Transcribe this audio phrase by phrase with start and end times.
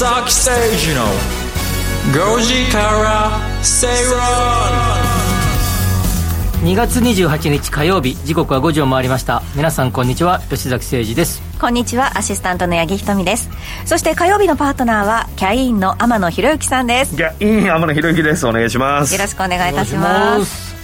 [0.00, 0.50] 崎誠
[0.88, 1.04] 二の
[2.14, 4.18] 5時から正論
[6.64, 9.42] 2月28日火曜日時刻は5時を回りました。
[9.54, 11.42] 皆さんこんにちは吉崎誠二です。
[11.60, 13.50] こんにちはアシスタントの八木ひとみです。
[13.84, 17.14] そして火曜日のパートナーはキャインの天野博之さんです。
[17.14, 18.46] いやいい天野博之です。
[18.46, 19.12] お願いします。
[19.12, 20.74] よろしくお願いいたします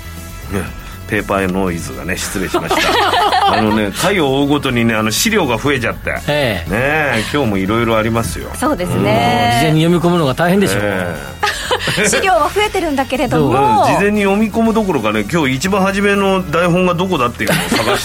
[1.08, 3.52] ペーパーノイズがね失礼しました。
[3.56, 6.70] あのね回を追うごとにねあの資料が増えちゃって、ええ。
[6.70, 8.48] ねえ今日もいろいろありますよ。
[8.54, 11.14] そうです事前ねに読み込むのが大変でしょう、え
[12.08, 13.86] 資料は増えてるんだけれども。
[13.86, 18.04] 事前に読み込むどころかね今日一番初めの台本がどこだっていうのを探し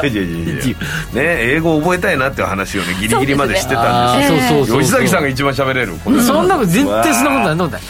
[0.00, 0.06] て。
[0.06, 0.76] 違う違う違う違うね
[1.14, 4.38] 英語を覚えたいなっていう話をねギリギリまでしてたんですよ。
[4.38, 5.94] あーそうそうそう吉崎さんが一番喋れる。
[6.22, 7.82] そんなこと絶対そんなことないそんなことない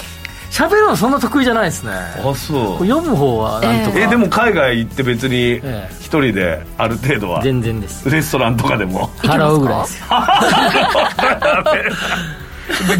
[0.56, 1.92] 喋るのそんな得意じゃないですね。
[1.92, 2.86] あそう。
[2.86, 5.88] 読む方はなんとか、えでも海外行って別にええ。
[6.00, 7.42] 一人である程度は。
[7.42, 8.08] 全然です。
[8.08, 9.08] レストランとかでも。
[9.20, 10.06] 払うぐらいですよ。
[11.74, 11.90] で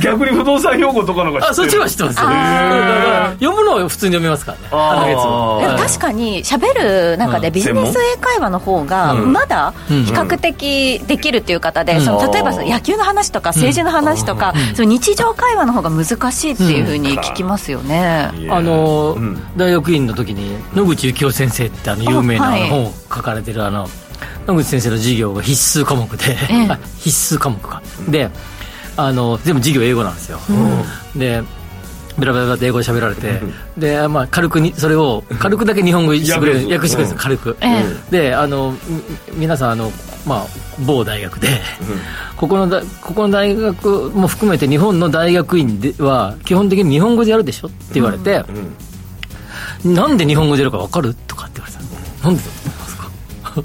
[0.03, 2.27] 逆に不動産用語とかのがあそっちは知ってますよ。
[2.27, 4.69] だから読むのは普通に読みますからね。
[4.70, 19.42] あ確かに喋る中でビジネス英会話の方がまだ比較的できるっていう方で、その例えばその野球の話とか政治の話とか、その日常会話の方が難しいっていうふうに聞きますよね、あの、うん。
[19.56, 23.89] 大学院の時に野口幸雄先生ってあの有名な本を書かれてるあの
[24.47, 26.37] 野口先生の授業が必須科目で、
[26.98, 27.83] 必須科目か。
[28.09, 28.31] で
[28.97, 30.39] あの全部授業英語なんですよ、
[31.14, 31.42] で
[32.19, 33.41] ベラベラベラって英語で喋られて、
[33.77, 38.72] で、まあ、軽くにそれを軽くだけ日本語にしてくれる訳してくれるんです軽く、えであの
[39.33, 39.92] み皆さんあの、
[40.27, 40.47] まあ、
[40.86, 41.48] 某大学で、
[42.36, 48.42] ここのだここの大学も含めて日本の大学院では基本的に日本語でやるでしょって言われて、
[49.84, 52.26] なんで日本語でやるか分かるとかって言われた。
[52.28, 52.43] なんで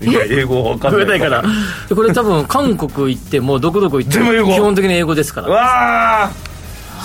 [0.01, 1.19] いや英語わかんない。
[1.19, 1.43] から。
[1.89, 5.49] でこれ多分韓国行ってもどこどこ行っても基本的に英語ですから。
[5.49, 6.31] わあ。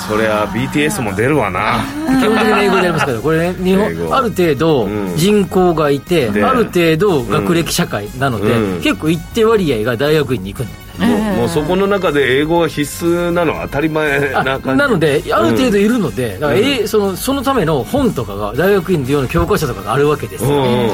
[0.08, 1.80] そりゃ BTS も出るわな。
[2.20, 4.14] 基本的に英語でやりますけどこれね日英本語。
[4.16, 5.16] ある程度うん。
[5.16, 6.44] 人口がいて、で。
[6.44, 8.82] ある程度学歴社会なので、うん。
[8.82, 20.44] 結構一定割合が大学院に行くんもうもうそこの中で英語が必須なのは当たり前あな感じなのである程度いるので、だからえそのそのための本とかが大学院で用の教科書とかがあるわけです。
[20.44, 20.90] よ、うん。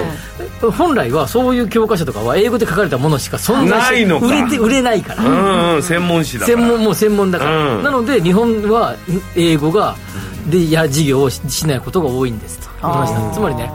[0.66, 4.26] うん本来はそういう教科書とかは英語で書かれたものしか存在してないのか。
[4.26, 6.58] 売れて売れないから、うんうん専門誌だから。
[6.58, 7.82] 専門もう専門だから、うん。
[7.82, 8.96] なので日本は
[9.34, 9.96] 英語が
[10.48, 12.68] でや授業をししないことが多いんですと。
[12.82, 13.70] 言いましたつまりね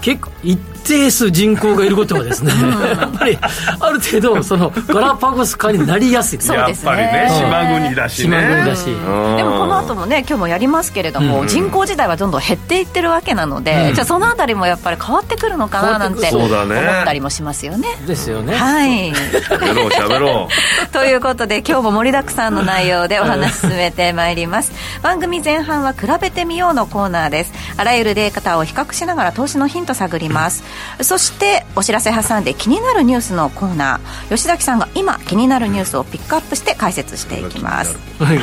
[0.00, 3.38] 結構一定数人口がいることはですねやっぱり
[3.80, 6.40] ある程度そのガラパゴス化になりやすい。
[6.40, 7.28] そうですねやっぱりね。
[7.38, 8.40] 島国だしね。
[8.40, 9.36] 島国だし、うん。
[9.36, 11.48] でもこの後もね今日もやりますけれども、うん。
[11.48, 13.94] 人口自体はどんどん減っていってるわけなので、うん。
[13.94, 16.80] じゃあそのあたりもやっぱり変わってくるのかななんて思そうだね。
[17.02, 17.88] ったりもしますよね。
[18.06, 19.12] ですよね、はい。
[19.12, 20.48] 喋ろう喋ろ
[20.92, 24.72] ということで今日も盛りだくさんの内容でお話進めてまいります。
[25.02, 27.52] 番組前半は比べてみようのコーナーです。
[27.76, 30.64] あらゆるデータを比較しながら投資のヒント探ります
[31.02, 34.28] そしてお知らせ挟んで気になるニュースのコーナー。
[34.34, 37.96] 吉崎さんが今気になるニュースをピックアップして解説していきます。
[38.18, 38.38] はい。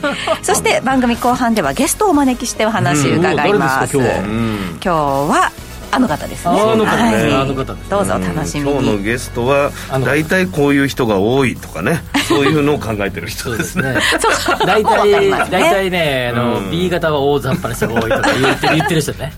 [0.44, 4.04] そして番組後半ではゲストをお招きしてお話伺います,、うん。
[4.04, 4.20] 誰ですか？
[4.20, 4.20] 今日は。
[4.20, 4.80] ううん。
[4.82, 5.52] 今日は
[5.96, 6.60] あの方ですね。
[6.60, 7.02] あの方ね。
[7.02, 7.32] はい。
[7.32, 9.70] あの方ですどうぞお楽しみ今日のにゲストは
[10.04, 12.02] 大体こういう人が多いとかね。
[12.28, 13.56] そういうのを考えてる人でね。
[13.56, 13.96] そうですすね。
[14.20, 14.66] そう。
[14.66, 16.70] 大体大体ねあの、うん。
[16.70, 19.32] B 型は大雑把な人が多いとか言ってる 言ってる人ね。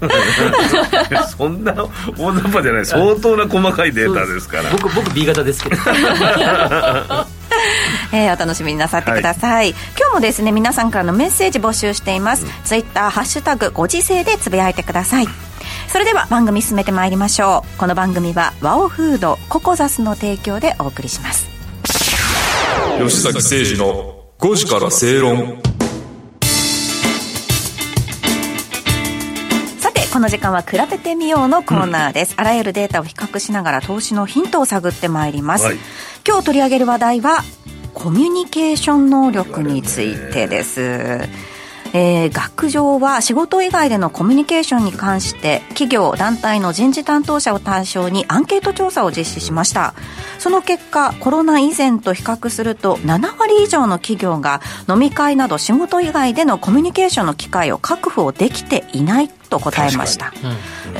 [1.37, 1.73] そんな
[2.19, 2.87] 大雑把じゃない。
[2.87, 4.65] 相当な細かいデータですから。
[4.73, 5.77] 僕僕 B 型ですけど
[8.13, 15.27] えーお楽しみになさってください、今日もですね皆さんからのメッセージ募集しています、ツイッターハッシュタグご時世でつぶやいてください。
[15.89, 17.79] それでは番組進めてまいりましょう。
[17.79, 21.49] この番組はワオフードココザスの提供でお送りします。
[22.99, 25.63] 吉崎誠二の5時から正論。
[29.79, 35.79] さてこの時間は比べてみようのコーナーです、あらゆるデータを比較しながら投資のヒントを探ってまいります、はい。
[36.27, 37.39] 今日取り上げる話題は
[37.99, 40.81] コミュニケーション能力についてです、
[41.93, 49.95] えー学上は仕事以外でのコミュニケーションに関して企業団体の人事担当者を対象にアンケート調査を実施しました。
[50.39, 60.33] その結果コロナ以前と比較すると7割以上の企業が飲み会など仕事以外でのコミュニケーションの機会を確保できていないと答えました、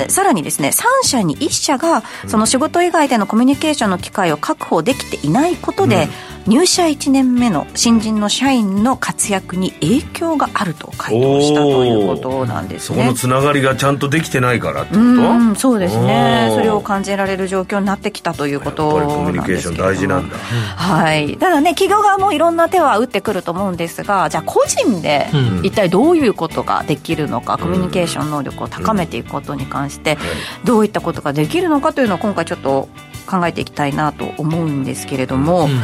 [0.09, 6.09] さらにですね3社に1社がその仕事以外でのコミュニケーションの機会を確保できていないことで、
[6.47, 12.97] 入社1年目の新人の社員の活躍に影響があると回答したということなんですね。
[12.99, 15.01] そこのつながりがちゃんとできてないからってこと？
[15.01, 15.13] う
[15.51, 16.51] んそうですね。
[16.55, 20.37] それを感じられる状況になってきたということやっぱりコミュニケーション大事なんだ。
[20.37, 25.67] はい、ただね企業側もいろんな手は打ってくると思うんですがじゃあ個人でうん。
[25.69, 30.19] 一体どういうことができるのか、コミュニケーション能力を高めていくことに関して
[30.65, 32.89] どういったことができるのかというのを今回ちょっと
[33.27, 35.81] 考えていきたいなと思うんですけれども、うん。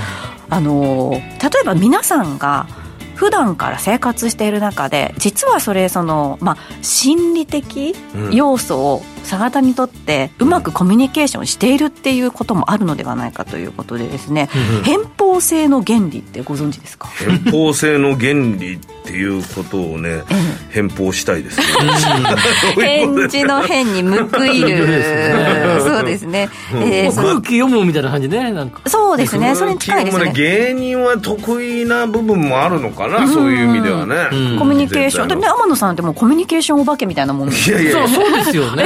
[0.51, 1.21] あの例
[1.63, 2.67] えば皆さんが
[3.15, 7.95] 普段から生活している中で実はそれその、まあ、心理的
[8.31, 14.51] 要素を逆田にとってうまくコミュニケーションしているっていうこともあるのではないかということでですね、
[14.85, 17.09] 偏方性の原理ってご存知ですか？
[17.09, 20.23] 偏方性の原理っていうことをね
[20.71, 21.67] 偏方したいですね
[22.81, 25.03] 返事の変に報いる。
[25.81, 28.81] そうですね、えーそ空気読むみたいな感じねなんか。
[28.87, 29.55] そうですね。
[29.55, 30.33] それに近いですね。
[30.35, 34.59] 芸人は得意な部分もあるのかな、そういう意味ではね、うん。
[34.59, 35.29] コミュニケーション。
[35.29, 38.85] でね天野さんってもうコミュニケーションお化けみたいなもんいやいやそうですよね、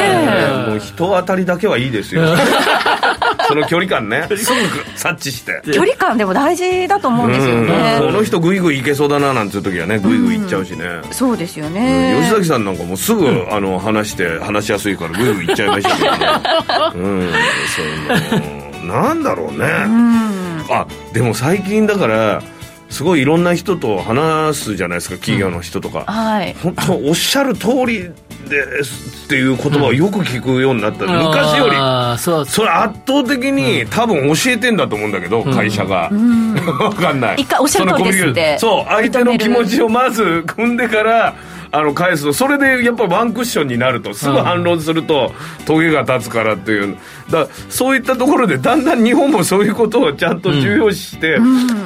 [0.68, 2.22] もう人当たりだけはいいですよ
[3.48, 4.28] その距離感ね。
[4.36, 4.60] すぐ
[4.96, 5.62] 察知して。
[5.72, 11.74] 距離感でも大事だと思うんですよね、この人グイグイいけそうだななんていう時はねグイグイいっちゃうしね、そうですようん。
[11.74, 16.18] ね、吉崎さんなんかもうすぐ、あの話して話しやすいからグイグイいっちゃいましたけどね
[16.94, 17.32] うん。
[17.74, 18.94] そういうの。
[18.94, 19.66] なんだろうね、
[20.70, 22.42] あでも最近だから
[22.88, 26.54] すごいいろんな人と話すじゃないですか企業の人とか、はい。
[26.54, 28.10] 本当おっしゃる通り
[28.48, 31.76] ですっていう言葉をよく聞くようになった、昔より
[32.18, 37.36] そうそれ圧倒的に多分教えてんだと思うんだけど、会社が、 分かんない。
[37.38, 38.58] 一回おっしゃる通りですって。
[38.58, 41.34] そう相手の気持ちをまず汲んでから
[41.70, 45.32] あの返すとそれでやっぱワンクッションになるとすぐ反論すると
[45.66, 46.96] トゲが立つからっていう。
[47.30, 51.36] だそういったところでだんだん日本もそういうことをちゃんと重要視して、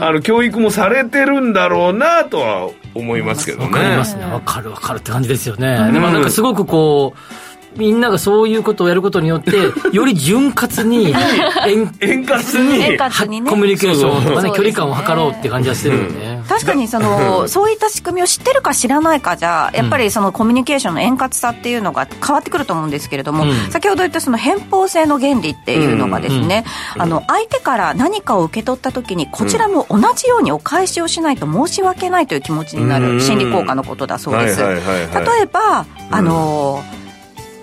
[0.00, 3.64] あの教育もされてるんだろうなとは思いますけどね。
[3.64, 4.25] わかりますね。
[4.25, 9.52] わかるわかるって感じですよね、でもなんかすごくこうみんながそういうことをやることによって
[9.92, 11.14] より潤滑に
[11.66, 12.80] 円円滑に。
[12.82, 13.50] 円滑にね。
[13.50, 23.52] コミュニケーションとかね距離感を測ろうって感じはしてるよね、確かにそのそういった仕組みを知ってるか知らないかじゃやっぱりそのコミュニケーションの円滑さっていうのが変わってくると思うんですけれども、うん。
[23.70, 26.64] 先ほど言ったその偏方性の原理っていうのがですね、
[26.96, 34.60] あの相手から何かを受け取った時にこちらも同じようにお返しをしないと申し訳ないという気持ちになる心理効果のことだそうです。
[34.60, 34.76] 例
[35.42, 36.82] えばあの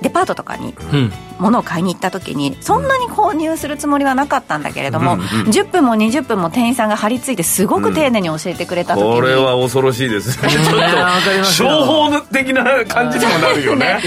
[0.01, 1.12] デパートとかにうん。
[1.40, 10.42] 物を買いに行った時にそんなに購入するつもりはなかったんだけれども、10分も20分も店員さんが張り付いてすごく丁寧に教えてくれた時に、これは恐ろしいです。
[10.44, 10.50] ね。
[10.51, 11.86] ちょっと商よ。
[11.86, 14.00] 法的な感じにもなるよね。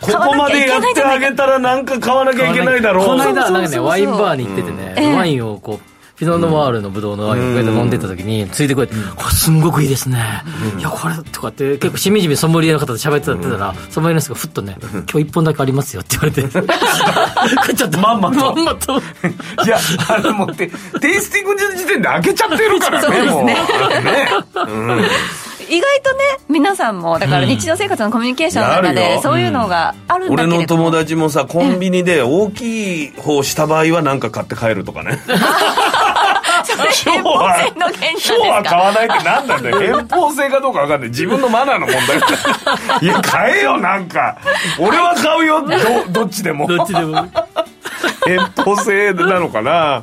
[0.00, 3.06] ここまでやってあげたらなんか買わなきゃいけないだろう。
[3.06, 5.16] この間なワインバーに行っててね、ええ。
[5.16, 10.42] ワインをこうピノ・ノワールのブドウのワインをこうやって飲んでた時に、ついてこいって、これすんごくいいですね。
[10.78, 16.42] いや、これ、とかって、結構しみじみソムリエの方と喋ってたら、ソムリエの人がふっとね、今日一本だけありますよって言われて。
[16.42, 18.96] これちょっと、まんまとまんまと。
[19.66, 19.78] いや、
[20.08, 20.68] あのもうテ、
[21.00, 23.44] テイスティング時点で開けちゃってるからね、 もう。
[23.44, 23.56] ね。
[25.68, 35.18] 意外とね皆さんもだから日常生活のコミュニケーションの中うんあるよでそういうのがあるんだ俺のけれども、友達もさ、コンビニで大きい方した場合は何か買って帰るとかね。
[36.64, 39.80] 今日は買かわないってなんなんだよ。
[39.80, 41.10] 偏方性かどうかわかんない。
[41.10, 43.00] 自分のマナーの問題。
[43.00, 44.36] いや、買えよ、なんか。
[44.78, 46.66] 俺は買うよ、ど、どっちでも。
[46.66, 47.26] どっちでも。
[48.26, 50.02] 偏方性なのかな。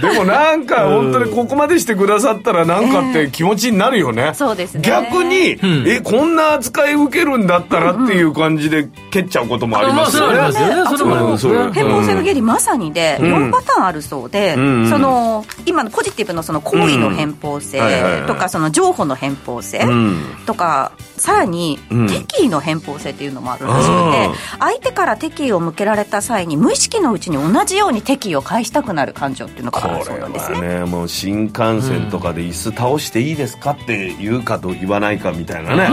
[0.00, 4.82] でもなんか本当にここまでしてくださったらなんかって気持ちになるよね、そうですね。
[4.82, 5.84] 逆に、ん。
[5.86, 11.36] えこんな扱い受けるんだったらっていう感じで蹴っちゃうこともありますよね、まあそれはありますよね。
[11.36, 17.80] それも偏方性の原理まさにで4パターンあるそうで、んその今のポジティブのその行為の偏方性
[18.26, 20.16] とかその情報の偏方性ん。
[20.46, 22.06] とかさらにん。
[22.06, 30.56] 敵意の偏方性っていうのもあるらしくて相手から敵意を向けられた際に無意識のうちに同じように敵意を返したくなる感情っていうのがあるそうなんですね。
[30.56, 35.84] はねもう新幹線とかで椅子倒していいですかって言うかと言わないかみたいなね。
[35.84, 35.90] いき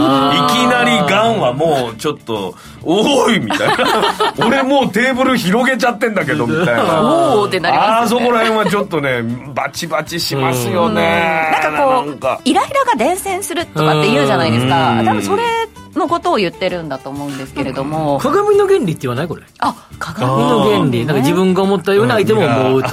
[0.66, 3.76] なりガンはもうちょっと「おい!」みたいな
[4.46, 7.02] 「俺もうテーブル広げちゃってんだけど」みたいな。
[7.02, 8.24] おーってなりますよね。
[8.24, 9.22] あそこら辺はちょっとね。
[9.54, 12.36] バチバチしますよねなんか。
[12.36, 14.90] こうイライラが伝染するとかって言うじゃないですか。
[15.00, 15.06] うん。
[15.06, 15.42] 多分それ
[15.94, 19.42] のことを言ってるんだと思うんですけれども、鏡の原理って言わないこれ？
[19.58, 21.06] あ鏡鏡の原理。
[21.06, 22.88] なんか自分が思ったような相手も思うと。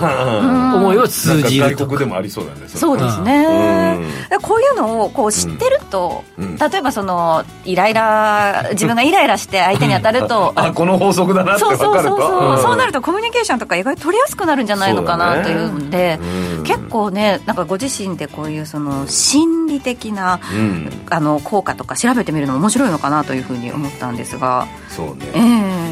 [0.71, 2.79] 思いは通じるとか外国でもありそうだねそれ。
[2.79, 3.97] そうですね、
[4.41, 6.57] こういうのをこう知ってると、うん。
[6.57, 12.61] 例えばそのイライラ自分がイライラして相手に当たると、あこの法則だなってそうそう分かるとそうそう、ん。
[12.61, 16.19] そうなるとコミュニケーションとか意外と取りやすくなるんじゃないのかなというんで、
[16.57, 16.63] うん。
[16.63, 20.89] 結構ねなんかご自身でこういうその心理的な、うん。
[21.09, 25.39] あの効果とか調べてみるのも面白いのかなというふうに思ったんですが、そうね、え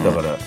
[0.02, 0.04] え。
[0.04, 0.38] だから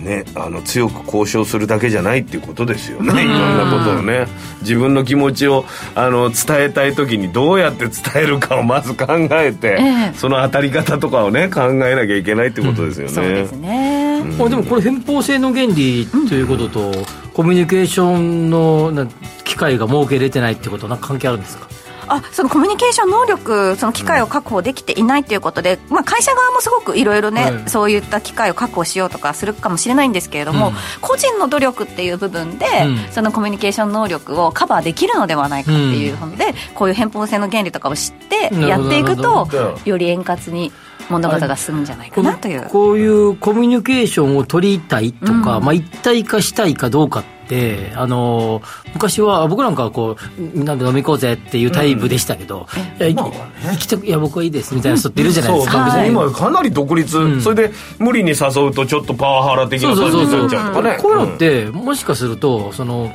[0.00, 3.22] ねあの強く交渉するだけじゃないっていうことですよね。
[3.22, 4.26] いろんなことをね。
[4.62, 5.64] 自分の気持ちを
[5.94, 10.14] あの伝えたい時にどうやって伝えるかをまず考えて、ええ。
[10.14, 16.92] その当たり方とかをね考えなきゃいけないってことですよね、そうですね、まあ、でもこれ偏方性の原理ということと、
[17.32, 19.06] コミュニケーションのな
[19.44, 21.68] 機会が設けれてないってことはなんか関係あるんですか？
[22.10, 30.74] あそのコミュニケーション能力その機会を確保できていないということで、まあ、会社側もすごくいろいろね、はいそういった機会を確保しようとかするかもしれないんですけれども、うん。
[31.00, 33.12] 個人の努力っていう部分で、うん。
[33.12, 39.48] そのコミュニケーション能力をカバーできるのではないかっていうので、こういう偏方性の原理とかを知ってやっていくと
[39.84, 40.72] より円滑に
[41.10, 42.62] 物事が進むんじゃないかなという。
[42.68, 45.64] こういうコミュニケーションを取りたいとか、うん。
[45.64, 48.62] まあ、一体化したいかどうかってあの
[48.94, 53.32] 昔は僕なんかはこうみんなで飲み行こうぜっていうタイプでしたけど、いや行
[53.76, 56.08] き行きいや僕はいいですみたいな人っているじゃないですか、そうはい。
[56.08, 57.40] 別に今かなり独立、ん。
[57.40, 60.74] それで無理に誘うとちょっとパワハラ的そうな感じになそうそうそうっちゃう。
[60.74, 63.06] とかねこういうのって、もしかするとその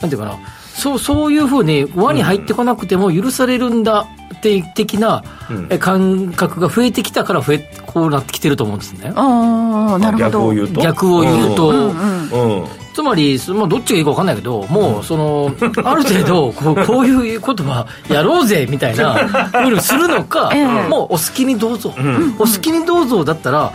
[0.00, 0.38] なんていうかな
[0.74, 4.06] そうそういうふうに輪に入ってこなくても許されるんだ
[4.44, 5.24] って的な
[5.78, 9.12] 感覚が増えてきたから増えこうなってきてると思うんですね。
[9.14, 10.30] あーなるほど。
[10.30, 10.80] 逆を言うと？
[10.80, 15.52] 逆を言うん、うんつまり、そまあ、どっちがいいか分かんないけど、もう、その、
[15.84, 20.88] ある程度、こう、 こういうことはやろうぜ、みたいな、ふうにするのか、ええ。
[20.88, 21.92] もう、お好きにどうぞ。
[22.38, 23.72] お好きにどうぞだったら、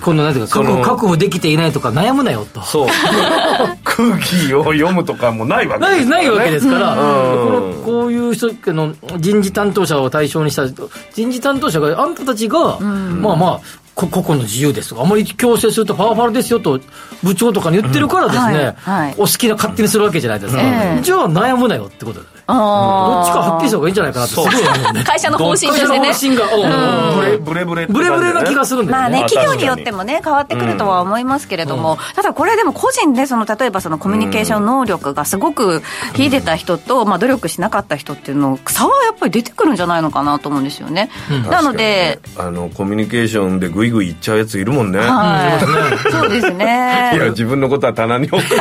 [0.00, 2.62] この、なんていうか、その確保確保できていないとか悩むなよと。
[2.62, 2.88] そう。
[3.84, 6.96] 空気を読むとかもないわけない、ないわけですから、うん。
[6.96, 7.04] こ
[7.50, 10.66] のこういう人あの人事担当者を対象にした
[11.14, 13.60] 人事担当者があんたたちが、まあまあ
[13.94, 16.78] こ個々の自由ですとかあまり強制するとパワハラですよと
[17.22, 19.14] 部長とかに言ってるからですね、はいはい。
[19.16, 21.02] お好きな勝手にするわけじゃないですか、ええ。
[21.02, 25.04] じゃあ悩むなよってことだよねどあっちかはっきりした方がいいんじゃないかなってすごい思うね。
[25.04, 26.66] 会社の方針と会社のしてね方針が、
[27.12, 27.12] う。
[27.12, 27.16] ん。
[27.16, 35.82] ブレブレブレブレブレな気がするんだよね、まあね、あ企業にによってもね、変わってくるとは思いますけれども、ただこれでも個人で、その、例えばそのコミュニケーション能力がすごく
[36.14, 41.10] 秀でた人と、まあ努力しなかった人っていうの、差はやっぱり出てくるんじゃないのかなと思うんですよね。
[41.50, 45.60] なので、あのコミュニケーションでグイグイいっちゃうやついるもんね、はい。
[46.10, 47.12] そうですね。
[47.14, 48.42] いや自分のことは棚に置く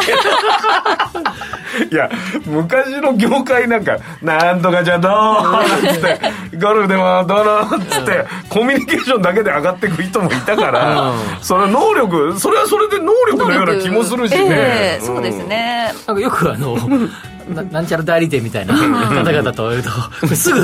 [1.92, 2.10] いや
[2.46, 6.20] 昔の業界なんか「なんとかじゃどう?」っつって
[6.58, 15.94] 「ゴルフでもどうの?」っつってコミュニケーションだけで上がっていく人もいたから、その能力それはそれで能力のような気もするしね、そうですね。
[16.08, 16.78] なんかよくあの、
[17.50, 20.62] ななんちゃら代理店みたいな方々と言うと、すぐ、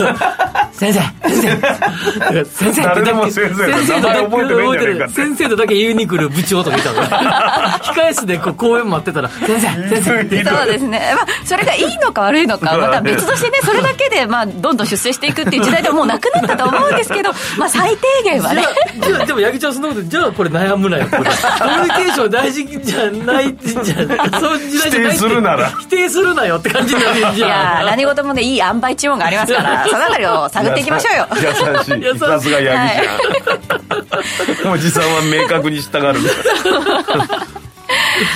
[0.73, 2.45] 先生先生。
[2.45, 5.13] 先生誰でも先生だ先生とだけ覚えてないんじゃないかって。
[5.13, 7.03] 先生とだけ言いに来る部長とかいたの。
[7.93, 10.21] 控え室でこう講演待ってたら、先生先生。
[10.21, 11.13] ってそうですね。
[11.15, 18.65] まあ、それがいいのか悪いのか、また別としてね、それだけで、まあ、どんどん出世していくっていう時代ではもうなくなったと思うんですけど、まあ、最低限はね。
[19.01, 21.07] じゃあ、でも、八木ちゃんそんなこと、じゃあこれ悩むなよ。
[21.09, 21.23] これ。
[21.23, 25.11] コミュニケーション大事じゃない、じゃそういう時代じゃないって。
[25.11, 25.71] 否定するなら。
[25.79, 27.35] 否定するなよって感じになるじゃん。
[27.35, 31.27] いやー何事もね、いい塩梅地温がありますから、そのあたりを探っていきましょうよ。
[31.35, 31.41] 優
[31.83, 36.15] しい優しいさすがヤギちゃん、おじさんは明確に従う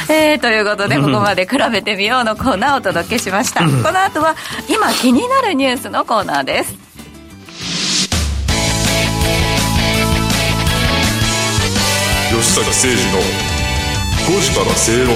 [0.10, 3.62] えーということで、ここまで比べてみようのコーナーをお届けしました。
[3.62, 4.36] この後は、
[4.68, 6.74] 今気になるニュースのコーナーです。
[12.32, 13.20] 吉崎誠二の
[14.28, 15.16] 5時から正論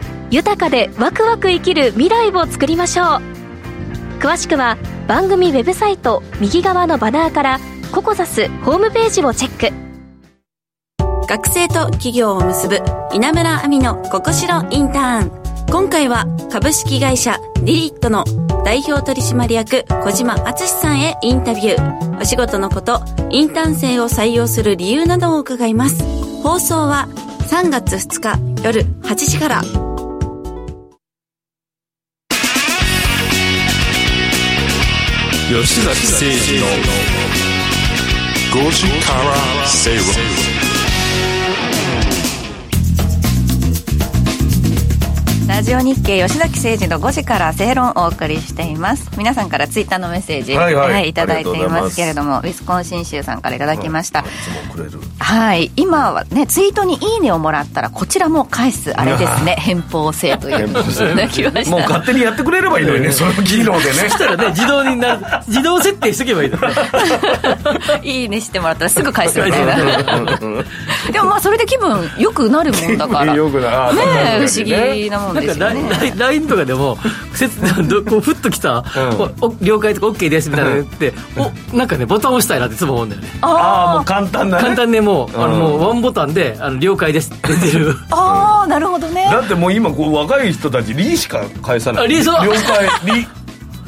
[0.31, 3.07] 豊かでワクワク生きる未来を作りましょう。
[4.19, 7.59] 詳しくは番組ウェブサイト右側のバナーから
[7.91, 9.91] ココザスホームページをチェック。
[11.27, 12.79] 学生と企業を結ぶ
[13.13, 15.41] 稲村亜美のここしろインターン。
[15.69, 18.23] 今回は株式会社ディリットの
[18.63, 22.21] 代表取締役小島敦さんへインタビュー。
[22.21, 26.01] お仕事のことインターン生を採用する理由などを伺います。
[26.41, 27.09] 放送は
[27.49, 29.80] 3月2日夜8時から。
[35.63, 36.65] 吉崎誠二の
[38.65, 40.60] 5時から正論
[45.61, 49.11] ラジオ日経吉崎誠二の5時から正論をお送りしています。
[49.15, 51.09] 皆さんからツイッターのメッセージ、はいはい。
[51.09, 54.23] いただいていますすけれどもウィスコンシン州さんからいただきました、い。
[54.23, 55.71] つもくれるはい。
[55.75, 58.91] 今はねツイートに「いいね」をもらったらこちらも返す。
[58.99, 59.55] あれですね。
[59.59, 60.67] 返報制という。
[60.67, 61.69] のをいただきました。
[61.69, 64.09] もう勝手にやってくれればいいのにね その機能でね。
[64.09, 66.57] そしたらね自動になる自動設定しとけばいいの。
[66.57, 66.73] ね
[68.01, 69.75] いいねしてもらったらすぐ返すみたいな
[71.11, 73.31] でもまあそれで気分良くなるもんだから。
[73.33, 76.97] ねよくなあえ不思議なもんなんかですよ LINE ね LINE とかでも
[77.33, 78.83] せつどこうふっときた、
[79.41, 83.29] おお了解とか OK ですみたいなの言って、おなんかねボタン押したいなっていつも思うんだよね。
[83.41, 84.63] ああもう簡単なね。
[84.63, 87.95] 簡単にもう,、あのもうワンボタンであの了解ですって出てる。
[88.11, 89.27] ああなるほどね。
[89.31, 92.03] だってもう今こう若い人たちリしか返さない。
[92.05, 92.45] あリそう。
[92.45, 93.15] 了解。
[93.15, 93.27] リ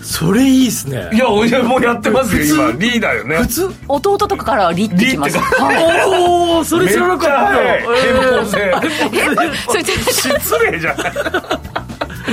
[0.03, 1.09] それいいっすね。
[1.13, 2.69] いやおいやもうやってますよ。
[2.69, 3.37] 今リだよね。
[3.37, 3.69] 普通？
[3.87, 7.53] 弟とかからは「リ」ってきますおおそれ知らなかった。
[7.53, 8.73] めっちゃ早い変更性
[9.67, 11.13] それちょっと失礼じゃない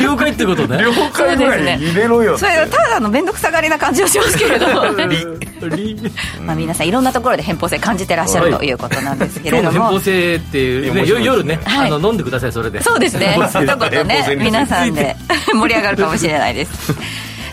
[0.03, 0.79] 了解ってことね。
[0.79, 4.67] 了解ぐらい入れろよそれただの面倒くさがりな感じはしますけれど
[5.69, 5.97] リ。
[6.45, 9.91] まあ皆さんいろんなところで偏方性感じてらっしゃるということなんですけれども。
[9.91, 11.61] 更性っていう、夜ね、
[11.91, 12.81] 飲んでくださいそれで。
[12.83, 13.37] そうですね。
[13.37, 15.17] 一言偏方性ねに皆さんで
[15.53, 16.95] 盛り上がるかもしれないです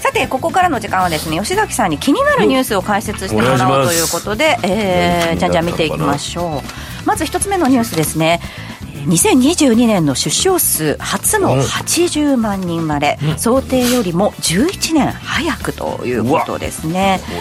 [0.07, 7.07] さてここからの時間はですね吉崎さんに気になるニュースを解説してもらおうということで、えーじゃんじゃん見ていきましょう。
[7.07, 8.39] まず一つ目のニュースですね。
[8.41, 8.66] えー
[9.05, 17.21] 2022年の出生数初の80万人まで、想定よりも11年早くということですね。
[17.25, 17.33] こ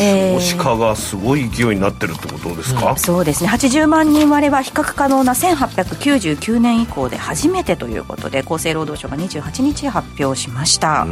[0.00, 3.50] えーれは少子化がすごい勢いになってるってことですか、そうですね。
[3.50, 11.06] 80万人割れは比較可能な1899年以降で初めてということで厚生労働省が28日発表しました。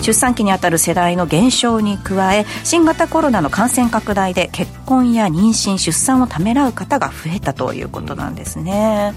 [0.00, 9.12] 出産期にあたる世代の減少に加え新型コロナの感染拡大で結婚や妊娠出産をためらう方が増えたということなんですね、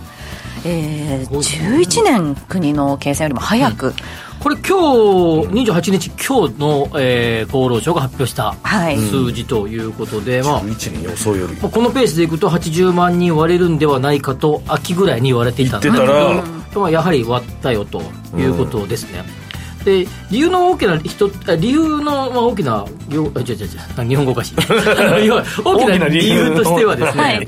[0.66, 3.94] えー、11年国の計算よりも早く、
[4.40, 8.98] これ今日28日今日の、えー厚労省が発表したはい。
[8.98, 11.56] 数字ということで、まあ11人予想より。
[11.56, 15.98] まあこのペースでいくと80万人割れるんではないかと秋ぐらいに言われていたんだけ
[16.74, 18.02] どやはり割ったよと
[18.38, 19.24] いうことですね、
[19.86, 24.08] で理由の大きな人あ理由の、まあ、大きなよあ違う違う違う。
[24.08, 24.56] 日本語おかしい。
[25.64, 27.48] 大きな理由としてはですね、はい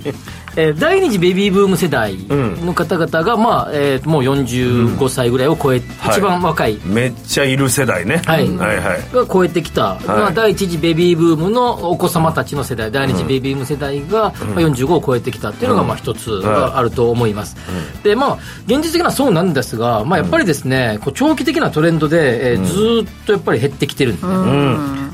[0.55, 6.17] えー第二次ベビーブーム世代の方々が、まあえーもう45歳ぐらいを超え、はい。
[6.17, 6.79] 一番若い。
[6.85, 8.49] めっちゃいる世代ね、はい。
[8.57, 9.13] はいはい。
[9.13, 17.55] が超えてきた、まあ、第一次ベビーブームのお子様たちの世代第二次ベビーブーム世代が、まあ、45を超えてきたっていうのがまあ一つがあると思います、
[18.03, 24.33] でまあ現実的にはそうなんですが、まあ、やっぱりですね、こう長期的なトレンドで、えーずーっとやっぱり減ってきてるんですね、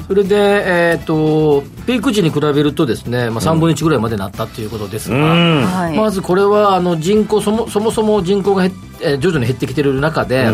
[0.08, 5.66] それで、えー、とピーク時に比べるとですね、まあ、3分の1ぐらいまでなったということですが、うん。
[5.66, 5.98] はい。
[5.98, 10.50] まずこれはあの人口そもそもそも人口がえー徐々に減ってきてる中で、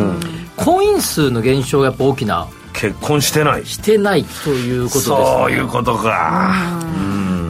[0.57, 3.65] 婚姻数の減少がやっぱ大きな結婚してない。
[3.65, 6.53] してないということです、ね、そういうことか。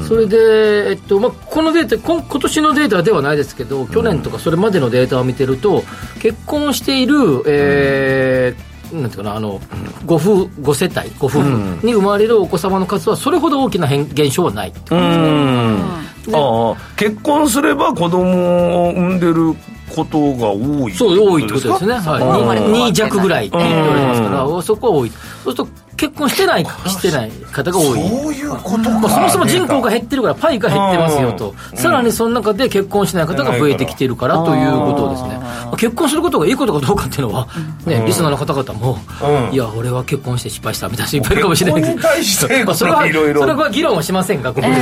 [0.07, 5.83] それで、えっとまあ、このデータ今今年のデータではないですけど去年とかそれまでのデータを見てると
[6.19, 9.59] 結婚している、えーなんていうかなあの
[10.05, 16.35] ご夫ご世帯ご夫婦に生まれるお子様の数はそれほど大きな変減少はないってことですねうん。
[16.35, 19.55] ああ結婚すれば子供を産んでる
[19.93, 22.59] ことが多いそう多いってことですね、こはい。
[22.59, 25.09] 2弱ぐらいって言われてますから、そこは多い。
[25.09, 28.09] そうすると結婚してないしてない方が多い。
[28.09, 37.47] そういうことか、まあ、そもそも人口が減ってるからパイが減ってますよと、さらにその中で結婚しない方が増えてきてるからということですね、まあ結婚することがいいことかどうかっていうのは、
[37.85, 39.53] ねリスナーの方々も、うん。
[39.53, 41.93] いや俺は結婚して失敗したみたいな人いっぱいいるかもしれないけど。
[41.95, 43.41] 結婚に対して まあそれはいろいろ。
[43.41, 44.73] それは議論はしませんがここで。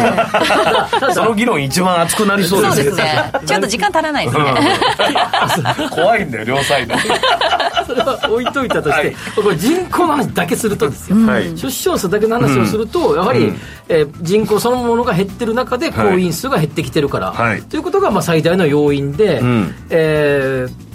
[1.14, 3.32] その議論一番熱くなりそうそうですですね。
[3.46, 4.44] ちょっと時間足らないですね、
[5.90, 6.96] 怖いんだよ両サイド。
[7.86, 9.16] それは置いといたとして、はい。
[9.36, 11.58] これ人口の話だけするとですよ、はい。
[11.58, 13.54] 出生数だけの話をすると、やはり、
[13.90, 16.08] えー人口そのものが減ってる中ではい。
[16.10, 17.62] 婚姻数が減ってきてるから、はい。
[17.64, 19.74] ということがまあ最大の要因で、ん。
[19.90, 20.92] えー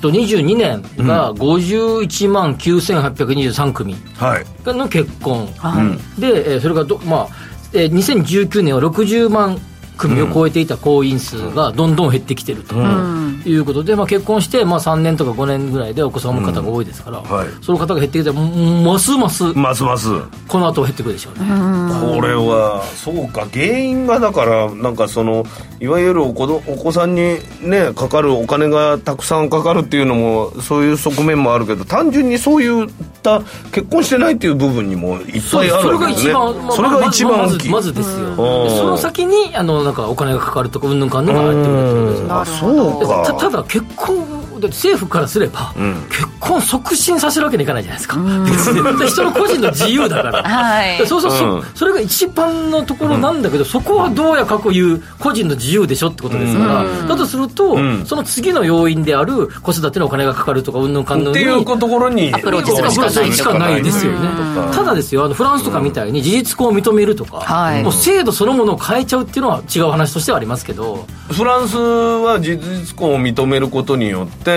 [0.00, 4.44] と22年が51万9823組はい。
[4.66, 5.82] の結婚、は
[6.16, 7.28] いで、えーそれがど、まあ
[7.72, 9.58] えー2019年は60万
[10.00, 12.74] 組を超えていた婚姻数がどんどん減ってきてると
[13.46, 17.48] いうことで、まあ、結婚してまあ3年とか5年ぐらいでお子さんを産む方が多いですから、はい。
[17.62, 20.08] その方が減ってきて、ますますますます。
[20.48, 21.40] この後減ってくるでしょうね。
[21.40, 25.44] これはそうか原因がだからなんかその
[25.80, 32.88] いわゆるお子どお子さんにねかかるお金がたくさんかかるっていうのもそういう側面もあるけど単純にそういっ
[33.22, 33.40] た
[33.72, 36.26] 結婚してないっていう部分にもいっぱいあるわけです。
[36.26, 36.32] ね
[36.70, 37.70] それが一番大きい。
[37.70, 42.28] まずまずですよ、その先にあのなんかお金がかかるとかうんぬんかんぬんが入ってくるってことですね。
[42.30, 43.24] あそうか。
[43.26, 43.82] たただ結
[44.60, 45.74] 婚で政府からすれば、
[46.08, 48.98] 結婚促進させるわけにいかないじゃないですか、別に。
[48.98, 50.98] で人の個人の自由だから、はい。
[50.98, 51.62] でそうそうそ,、うん。
[51.74, 58.06] それが一番のところなんだけど、そこはどうやかくいう個人の自由でしょってことですから、だとすると、ん。
[58.06, 64.28] その次の要因である子育てのお金がかかるとかうんぬんかんぬんにっていうところにアプローチするしかないしかないですよね。
[64.66, 64.72] うん。
[64.72, 67.82] ただですよ、あのフランスとかみたいに事実婚を認めるとか、はい。
[67.82, 74.49] もう制度そのものを変えちゃうっていうのは違う話としてはありますけど、フランスは事実婚を認めることによって、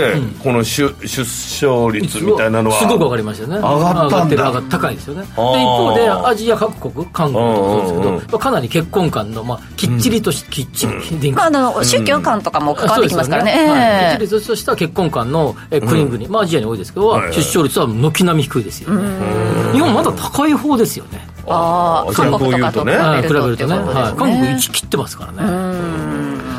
[0.43, 3.55] この出出生率みたいなのはすごく上がりましたよね。
[3.57, 4.29] 上がったんだ。
[4.29, 5.21] てる、上がっ高いですよね。
[5.21, 10.85] で、一方で、アジア各国、韓国とかそうですけど、うんうんかなり結婚観の、まあ、きっちりとし、きっち
[11.21, 13.51] り、まあ、あの宗教観とかも関わってきますからね。
[13.51, 19.73] そうですよはいきっええちりとした結婚観のえ国々、まあアジアに多いですけど、はいはい出生率は軒並み低いですよね。
[19.73, 21.27] 日本まだ高い方ですよね。
[21.47, 26.12] ああ韓国とかと比べはいるとって比べるとね、はい、韓国1切ってますからね。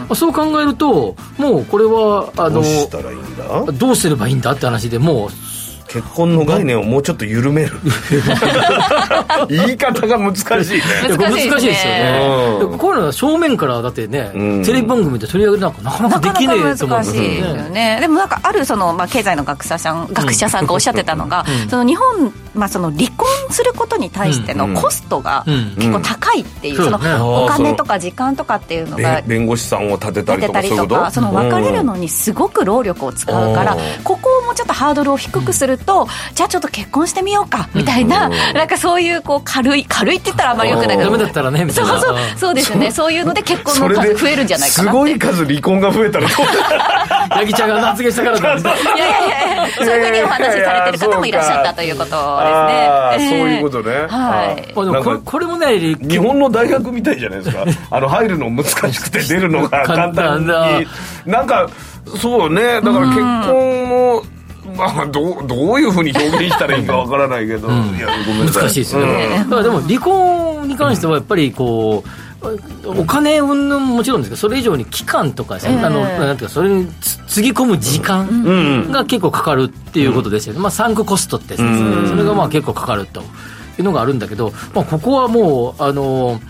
[0.04, 2.62] まあそう考えると、もうこれは、あの
[3.72, 5.28] どうすればいいんだって話でもう、
[5.94, 7.78] 結婚の概念をもうちょっと緩める。
[9.48, 12.58] 言い方が難しい難しいですよね。
[12.60, 14.64] うんでこういうのは正面からだってね、うん。
[14.64, 17.70] テレビ番組で取り上げるなんかなかなかできねえと思うんですか難しいですよよね。
[17.70, 17.98] ね。
[18.00, 25.74] でもなんかあるその、まあ、経済の学者さん、学者さんがおっしゃってたのが、その日本、まあ、その離婚することに対してのコストがうん。
[25.76, 33.80] 結構高いっていう、お金とか時間とかっていうのが弁弁護士さんを立てたりとかその別れるのにすごく労力を使うからうん。
[34.02, 41.10] ここうちょっとハードルを低くするとじゃあちょっと結婚してみようかみたいななんかそういうこう軽い軽いって言ったらあんまりよくないけど。
[41.10, 41.90] ダメだったらねみたいな。
[41.90, 42.90] そうそうそうですよね。
[42.90, 44.90] そういうので結婚の数増えるんじゃないかなすって。
[44.90, 46.28] ごい数離婚が増えたら
[47.36, 53.30] ヤギちゃんが発言したからなんでいやいやいやそういうふうにお話しされてる方もいらっしゃったということですね。
[53.30, 53.94] そういうことね。
[53.94, 54.08] はい。
[54.08, 57.64] あまあでもこれもね日本の大学みたいじゃないですか。
[57.90, 60.86] あの入るの難しくて出るのが簡単に
[61.26, 61.68] なんか
[62.20, 62.80] そうね。
[62.80, 64.22] だから結婚も
[64.76, 68.62] まあどうどういうふうに表現したらいいかわからないけど、いやごめんなさい。
[68.64, 69.50] 難しいですよね、うん。
[69.50, 72.08] だからでも離婚に関してはやっぱりこう
[72.84, 75.58] お金云々もちろんですけどそれ以上に期間とかあ
[75.88, 83.24] のなんていうかそれにつつぎ込む時間が結構かかるっていうことですよね、まあ、サンクコストってそれがまあ結構かかるとい
[83.80, 86.40] うのがあるんだけど、まあ、ここはもうあの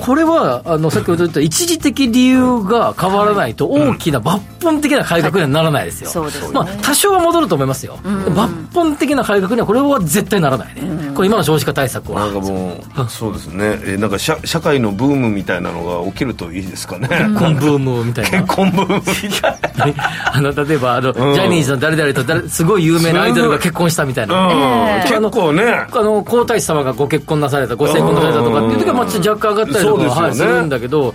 [0.00, 6.52] これはあの先ほど言った一時的理由が変わらないと大きな抜本的な改革にはならないですよ、そうですね。
[6.52, 12.20] まあ、多少は戻ると思いますよ、抜本的な改革にはこれは絶対ならないね、これ今の少子化対策は。
[12.20, 13.78] なんかもう そうですね。
[13.84, 18.42] えなんか社社会のブームみたいなのが起きるといいですかね、結婚ブームみたいな？
[18.42, 20.04] 結婚ブームみたいな。
[20.32, 21.14] あの例えばあの、ん。
[21.14, 25.02] ジャニーズの誰々と誰すごい有名なアイドルが結婚したみたいな、うん。
[25.02, 25.86] 結構ね。
[25.92, 31.14] あの皇太子様がご結婚なされたご成婚なされたとかっていう時はまあちょっと若干上がったりとかは、はい、すそうですよねるんだけど、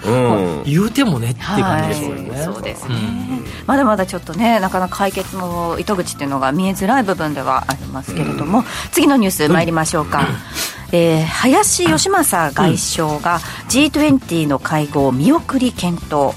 [0.65, 2.95] 言うてもねっていう感じですよね、はいそうですね、
[3.65, 10.27] まだまだちょっとねなかなか解決の糸口っていうのが見えづらい部分ではありますけれども、次のニュース参りましょうか、
[10.91, 16.33] えー林芳正外相が G20 の会合を見送り検討。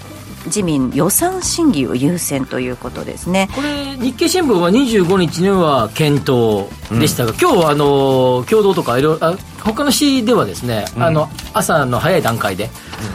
[0.46, 3.48] 自民予算審議を優先ということですね。
[3.54, 9.36] これ日経新聞は25日には検討でしたが、今日はあの共同とかいろいろあ
[9.72, 12.70] 他の市ではですね、あの朝の早い段階で、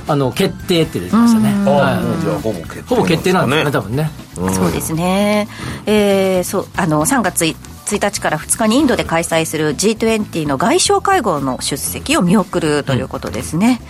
[0.08, 2.04] あの決定って出てましたね、あはい。
[2.04, 4.12] もうじゃあほぼ決定ほぼ決定なんですね多分ね。
[4.36, 5.48] そうですね、
[5.86, 13.82] えーそうあの3月1日から2日にインドで開催する G20 の外相会合の出席を見送るということですね、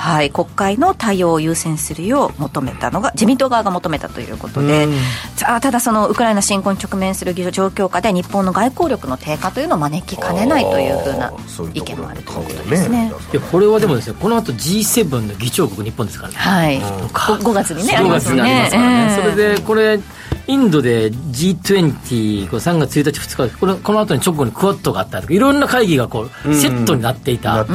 [0.00, 4.88] はい、国会の対応を優先するよう求めたのが自民党側が求めたということで、
[5.36, 11.32] さあただそのウクライナ侵攻に直面する状況下で日本の外交力の低下というのを招きかねないというふうな
[11.74, 13.12] 意見もあるということですね。
[13.32, 19.18] いやこれはでもですねこの後 G7 の議長国日本ですからねはい、5, 月にねあり5ますね。
[19.20, 20.00] それでこれ
[20.46, 27.66] インドで G20 これ3月1日2日これこの後に直後にクワッドがあったりとかいろんな会議がこうセットになっていた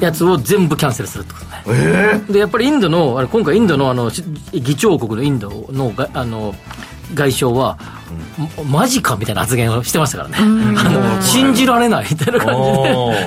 [0.00, 6.54] やつを全部キャンセルするってことね、でやっぱりインドのあれ今回インドのあのし議長国のインドのがあの
[7.14, 7.78] 外相は、
[8.70, 12.54] マジかみたいな発言をしてましたからね、あの信じられないみたいな感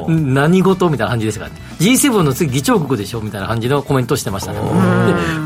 [0.08, 4.60] じで、 何事みたいな感じですからね、G7 の次、議長国でしょみたいな感じのコメントをしてましたね。
[4.60, 4.66] で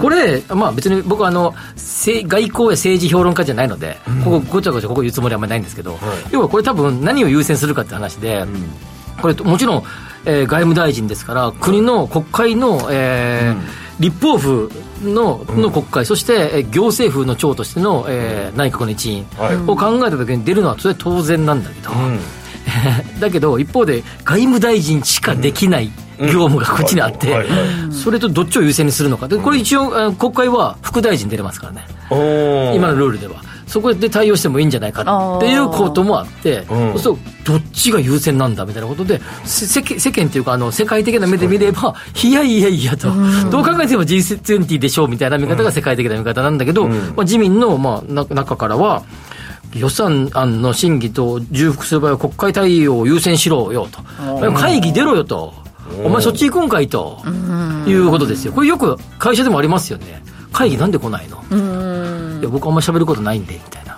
[0.02, 5.98] これ、まあ、別に僕はあの外交や政治評論家じゃないので、ここ、ごちゃごちゃここ言うつもりはあんまりないんですけど、
[6.32, 8.46] 要はこれ、多分何を優先するかって話で、
[9.22, 9.84] これ、もちろん、
[10.26, 14.72] えー、外務大臣ですから、国の国会の、えー立法府
[15.04, 19.26] のの国会、そして行政府の長としての、えー、内閣の一員
[19.68, 21.92] を考えたときに出るのはそれは当然なんだけど、
[23.20, 27.46] だけど一方で外務大臣しかできない業務がこっちにあって、
[27.92, 29.28] それとどっちを優先にするのか。
[29.28, 31.88] でこれ一応国会は副大臣出れますからね。
[32.76, 33.49] 今のルールでは。
[33.70, 35.04] そこで対応してもいいんじゃないか
[35.38, 43.10] っていうこともあって、そうするとどっちが優先なんだみたいなことで、世間世間っていうかあの、世界的な目で見れば、いやいやいやと、
[43.52, 49.04] どう考えても G20 でしょうみたいな見方が世界的な見方なんだけど、まあ、自民の、まあ、中からは、
[49.76, 54.02] 予算案の審議と重複する場合は国会対応を優先しろよと。
[54.54, 55.54] 会議出ろよと。
[56.04, 57.22] お前そっち行くんかいと。
[57.88, 58.54] いうことですよ。
[58.54, 60.24] これよく会社でもありますよね。
[60.52, 61.44] 会議なんで来ないの？
[62.40, 63.90] いや僕あんまり喋ることないんでみたいな。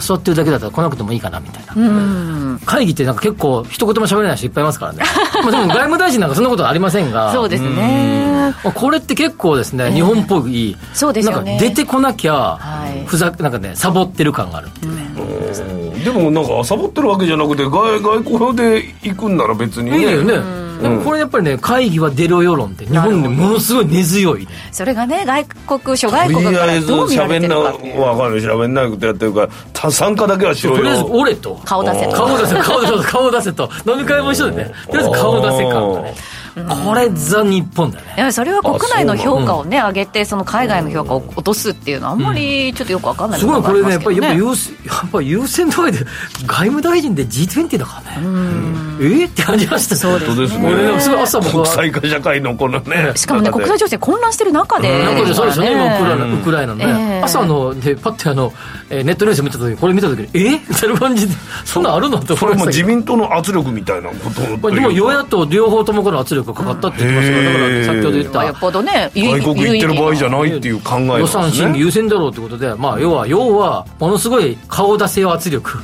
[0.00, 2.58] 座ってるだけだったら来なくてもいいかなみたいな。
[2.64, 5.02] 会議ってなんか結構一言も喋れない人いっぱいいますからね。
[5.42, 7.30] まあでも外務大臣なんかそんなことありませんが。
[7.32, 8.54] そうですね。
[8.74, 12.58] これって結構ですね、日本っぽいそうですよ、ね、なんか出てこなきゃ、
[13.06, 14.68] ふざなんかねサボってる感がある。
[14.68, 19.98] っていうね、でもなんかサボってるわけじゃなくて外外交で行くんなら別にね。
[19.98, 20.34] いいよね
[20.82, 24.52] でもこれやっぱりね会議は出ろ世論って日本でものすごい根強いね。
[24.70, 25.44] それがね外
[25.78, 28.00] 国諸外国からどう見られてるかっていう。
[28.00, 29.48] 分かる喋んないことやってるか
[29.82, 30.76] ら参加だけはしろよ。
[30.78, 31.60] とりあえず俺と。
[31.64, 32.12] 顔出せと。
[32.12, 33.70] 顔出せ顔出せ顔出せと。
[33.86, 34.72] 飲み会も一緒でね。
[34.86, 36.14] とりあえず顔出せ感がね
[36.54, 38.30] これザ日本だね。
[38.30, 48.26] それは国内の評価をね上げてその海外の評価を落とすっていうのはあんまりちょっとよく分かんないすごいこれねやっぱりやっぱ優先やっぱ優先度合いで外務大臣で G20 だからね。
[49.00, 49.96] えって感じました。
[49.96, 50.68] そうですね。
[50.68, 53.12] 俺すごい朝僕国際化社会のこのね。
[53.16, 55.72] しかもね国際情勢混乱してる中で中でそうですよね。
[55.72, 57.20] 今ウクライナウクライナのね。
[57.24, 58.52] 朝のでパッてあの
[58.90, 60.50] ネットニュース見た時にこれ見た時にえ？
[60.58, 61.34] みたいな感じで。
[61.64, 62.18] そんなあるの？
[62.18, 75.78] ってそれも自民党の圧力みたいなことでも与野党両方ともから圧力がかかったって言ってましたからだから先ほど言ったよっぽどね外国行ってる場合じゃないっていう考え予算審議優先だろうってことでまあ要は要はものすごい顔出せよ圧力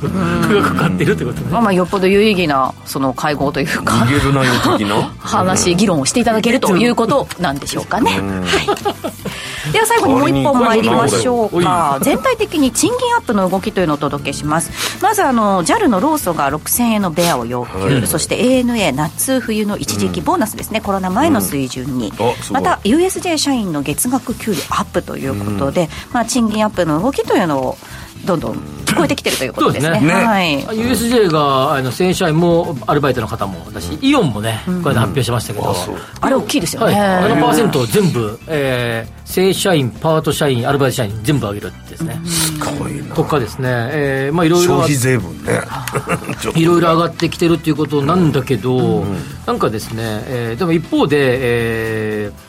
[0.53, 4.95] がかかってるってことねまあまあよっぽど有意義なその会合というか逃げるなよ的な？
[5.19, 9.28] 話議論をしていただけるということなんでしょうかね、はい、
[9.71, 11.99] では最後にもう一本参りましょうか。
[12.01, 14.71] 全体的に賃金アップの動きというのをお届けします。
[15.01, 27.77] まずあの JAL の労組が6000円のベアを要求、はい、そして ANA 夏冬の一時期ボーナスですね、うん、コロナ前の水準に、うん、また USJ 社員の月額給料アップということで、うん、まあ、賃金アップの動きというのを
[28.25, 29.99] どんどん聞こえてきてるということですね。
[29.99, 30.13] すね。
[30.13, 35.75] はい、USJ があの正社員もアルバイトの方もだし、イオンもね、これで発表しましたけど、
[36.21, 36.99] あれ大きいですよね。
[36.99, 42.19] はい、あのパーセントを全部、えー、正社員、パート社員、アルバイト社員全部上げるですね。
[42.25, 43.15] すごいな。
[43.15, 45.61] とかですね、えー、まあいろいろ消費税分 ね。
[46.55, 49.05] いろいろ上がってきてるっていうことなんだけど、
[49.45, 52.48] なんかですね、えー、でも一方で、えー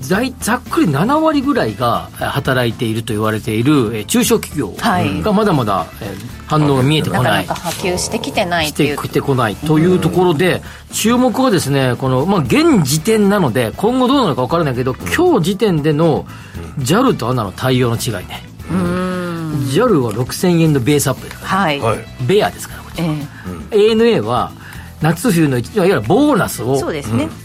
[0.00, 4.74] ざざっくり7割ぐらいが働いていると言われている中小企業
[5.22, 5.86] がまだまだ
[6.46, 16.26] 反応が見えてこない、なかなか波及してきてないしてきてこないというところで、注目はですねこの、まあ、現時点なので今後どうなるか分からないけど、今日時点での
[16.78, 18.42] JAL と ANA の対応の違いね。
[19.72, 21.80] JAL は6000円のベースアップですから、はい、
[22.26, 23.06] ベアですからこっちは、
[23.70, 24.52] えー、ANA は
[25.04, 26.80] 夏冬のいわゆるボーナスを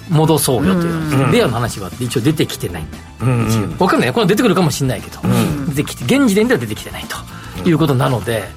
[0.10, 7.04] 戻そうよという、ベアの話は一応出てきてないんだ、うんうん、分かんないこれ出てくるかもしれないけど、うん、出てきて現時点では出てきてない
[7.64, 8.48] ということなので、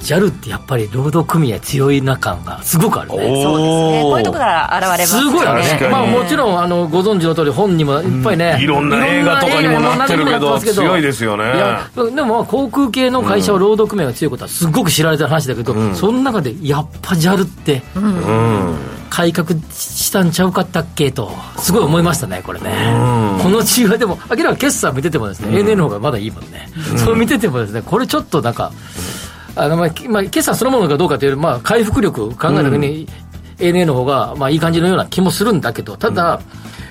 [0.00, 3.16] JAL ってやっぱり労働組合強いな感がすごくあるね。
[3.16, 4.02] そうですね。
[4.02, 5.20] こういうところから現れますね。
[5.20, 5.88] すごいね。
[5.90, 11.44] まあもちろんあのご存知の通り本にもいっぱいね、うん、いろんな映画とかにもなってるけど強いですよね。
[11.44, 17.82] いやでも航空系の会社は労働組合が強いことはすごく知られてる話だけど、うん、その中でやっぱ JAL って。
[17.94, 22.70] うん改革したんちゃうかったっけと、すごい思いましたね、これね。
[23.42, 26.68] この違いでも、明らかに決算見ててもですね、ANA の方がまだいいもんね。
[26.96, 28.72] それ見ててもですね、これちょっとなんか、
[29.56, 33.08] あのまあまあ、決算そのものかどうかというより、まあ、回復力考えたときに、
[33.58, 36.40] ANA の方がまあいい感じのような気もするんだけど、ただ、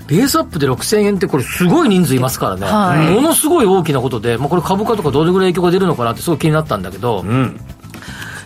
[0.07, 7.59] ベースアップで6000円ってこれすごい人数いますからね、はい、ものすごい大きなことで、まあ、これ株価とかどれぐらい影響が出るのかなってすごい気になったんだけど、うん、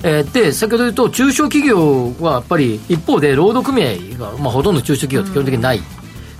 [0.03, 5.81] えー、で、先ほど言うと、中小企業はやっぱり一方で労働組合が、まあ、ほとんど中小企業って基本的にない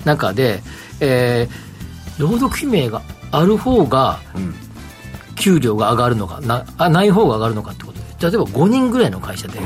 [0.06, 0.62] 中で、
[1.00, 4.69] えー、労働組合がある方が、うん
[5.40, 9.60] 給料が上がるのかなあない方が上がるのかってことで例えば5人ぐらいの会社で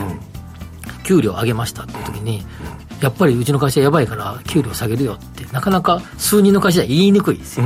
[1.04, 2.46] 給料上げましたっていう時に
[3.02, 7.66] やっぱりうちの会社やばいから給料下げるよってなかなか数人の会社では言いにくいですよ、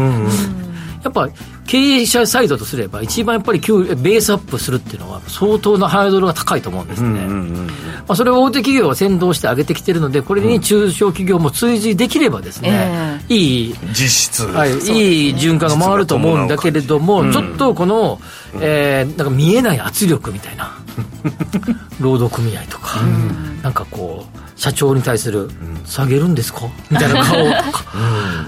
[1.03, 1.29] やっぱ
[1.65, 18.19] 経営者サイドとすれば一番やっぱり給ベースアップするっていうのは相当なハードルが高いと思うんですね、まあ、それを大手企業が先導して上げてきてるのでこれに中小企業も追随できればですね、いい実質、はい、いい循環が回ると思うんだけれども、ちょっとこの、
[18.61, 20.77] えー、なんか見えない圧力みたいな
[21.99, 23.01] 労働組合とか、
[23.61, 25.49] なんかこう社長に対する、
[25.85, 26.61] 下げるんですか？
[26.89, 27.35] みたいな顔。
[27.37, 27.85] とか、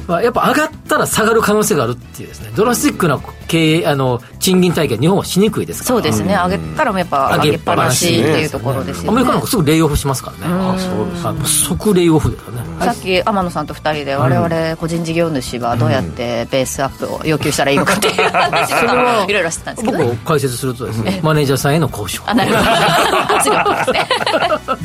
[0.08, 2.52] まあ、やっぱ上がったら下がる可能性があるっていうですね。
[2.56, 5.96] ドラスティックな経営あの賃金体系日本はしにくいですから。
[5.96, 9.10] そうですね、上げたらもやっぱ上げっぱなしっていうところですよね。
[9.10, 10.54] アメリカなんかすぐレイオフしますからね。
[10.54, 11.32] あそうです
[11.64, 12.86] ね即レイオフだよね。
[12.86, 22.24] さっき天野さんと2人で我々個人事業主はどうやってベースアップを要求したらいいのかっていう話をいろいろしてたんですけど、僕を解説するとですねマネージャーさんへの交渉。
[22.26, 23.36] あなるほど。
[23.36, 24.08] 圧力ですね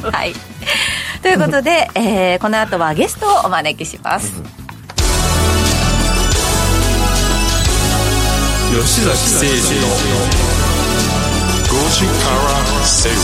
[0.12, 0.34] はい
[1.24, 4.42] ということで、えー、この後はゲストをお招きします、吉
[9.00, 9.88] 崎誠二の
[11.64, 12.52] 5時から
[12.84, 13.16] 正論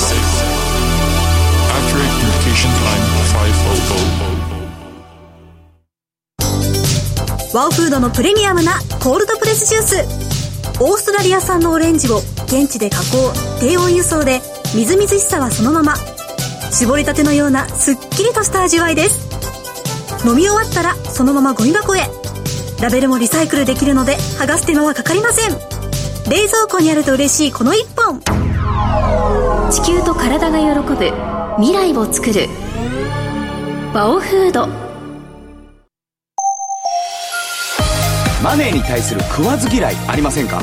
[1.77, 3.05] Accurate Communication Time
[7.53, 9.97] 500ワオフードのプレミアムなコールドプレスジュース。
[10.81, 13.31] オーストラリア産のオレンジを現地で加工。
[13.61, 14.41] 低温輸送で
[14.75, 15.93] みずみずしさはそのまま。
[16.71, 19.29] 絞りたてのようなすっきりとした味わいです。
[20.27, 22.09] 飲み終わったらそのままゴミ箱へ。
[22.81, 25.51] ラベルもリサイクルできるので剥がす手間はかかりません。
[26.31, 28.21] 冷蔵庫にあると嬉しいこの一本。
[29.71, 31.13] 地球と体が喜ぶ
[31.57, 32.49] 未来を作る。
[33.93, 34.69] ワオフード。
[38.43, 40.63] マネーに対する食わず嫌いありませんか？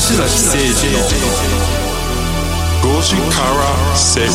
[0.00, 1.28] 吉崎誠二の
[2.80, 4.32] 5時から正論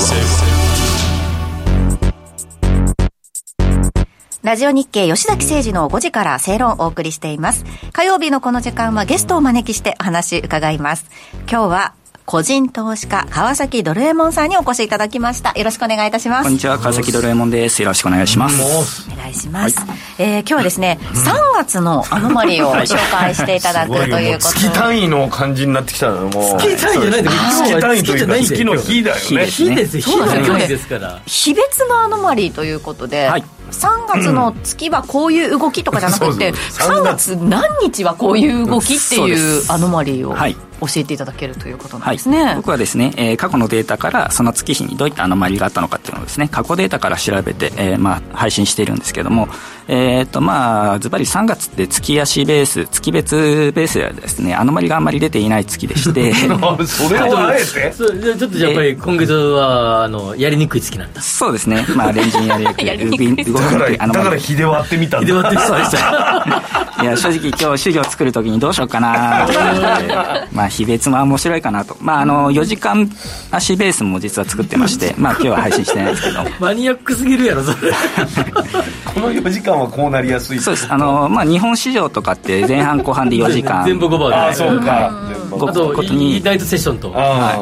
[4.44, 7.66] ラジオ日経吉崎誠二の5時から正論をお送りしています。
[7.94, 11.10] 火曜日のこの時間はゲストをお招きしてお話伺います。
[11.50, 15.52] 今日は個人投資家川崎ドルエモンさんにお越しいただきました。
[15.52, 16.44] よろしくお願いいたします。
[16.44, 17.84] こんにちは、川崎ドルエモンです。
[17.84, 19.08] よろしくお願いします。
[19.12, 19.78] お願いします。
[20.18, 26.58] えー今日はですね、3月のアノマリを紹介していただくということ月単位の感じになってきたのもう。
[26.58, 29.46] 月単位じゃないんだ月単位というか月の日だよね。
[29.46, 29.76] 日。
[29.76, 30.02] ですよ。
[30.02, 30.48] 日そうなんです。
[30.48, 30.88] よの日です。
[30.88, 33.44] から日別のアノマリということで、はい。
[33.72, 37.36] 3月の月はこういう動きとかじゃなくて、そうそう3月。
[37.36, 39.72] 何日はこういう動きっていうす。
[39.72, 42.54] アノマリーをはい教えていただけるということなんはいですね。
[42.56, 49.48] 僕はですね、えー過去のデータからその月日にどういったアノマリがあったのかっていうのをですね過去データから調べて、えーまあ、配信しているんですけども
[49.88, 56.34] えーっとまあズバリ3月って月足ベース月別ベースではですねアノマリがあんまり出ていない月でして
[56.86, 57.92] それをあえて？
[57.94, 61.22] そうじゃあちょっとじゃあやっぱり今月はあのやりにくい月なんだ。
[61.22, 61.86] そうですね。
[61.96, 63.46] まあレンジにやりやすくやりにくい。
[63.46, 65.28] 動きだからだにくいアノマリから日で割ってみたんだ。
[65.28, 66.86] で割ってそうでした。
[67.02, 70.16] いや正直今日資料作るときにどうしようかなと思って
[70.52, 71.98] まあ日別も面白いかなと。
[72.00, 73.10] まああの4時間
[73.52, 76.44] 足ベースも実は作ってまして まあ今日は配信してないですけど。
[76.60, 77.92] マニアックすぎるやろそれ。
[79.06, 80.60] この4時間はこうなりやすい。
[80.60, 80.88] そうです。
[80.90, 83.84] あのまあ日本市場とかって前半後半で4時間。
[83.88, 84.36] 全部5番で。
[84.36, 85.12] ああそうか。
[85.50, 87.14] ごあとこといいにナイトセッションと。
[87.16, 87.58] あ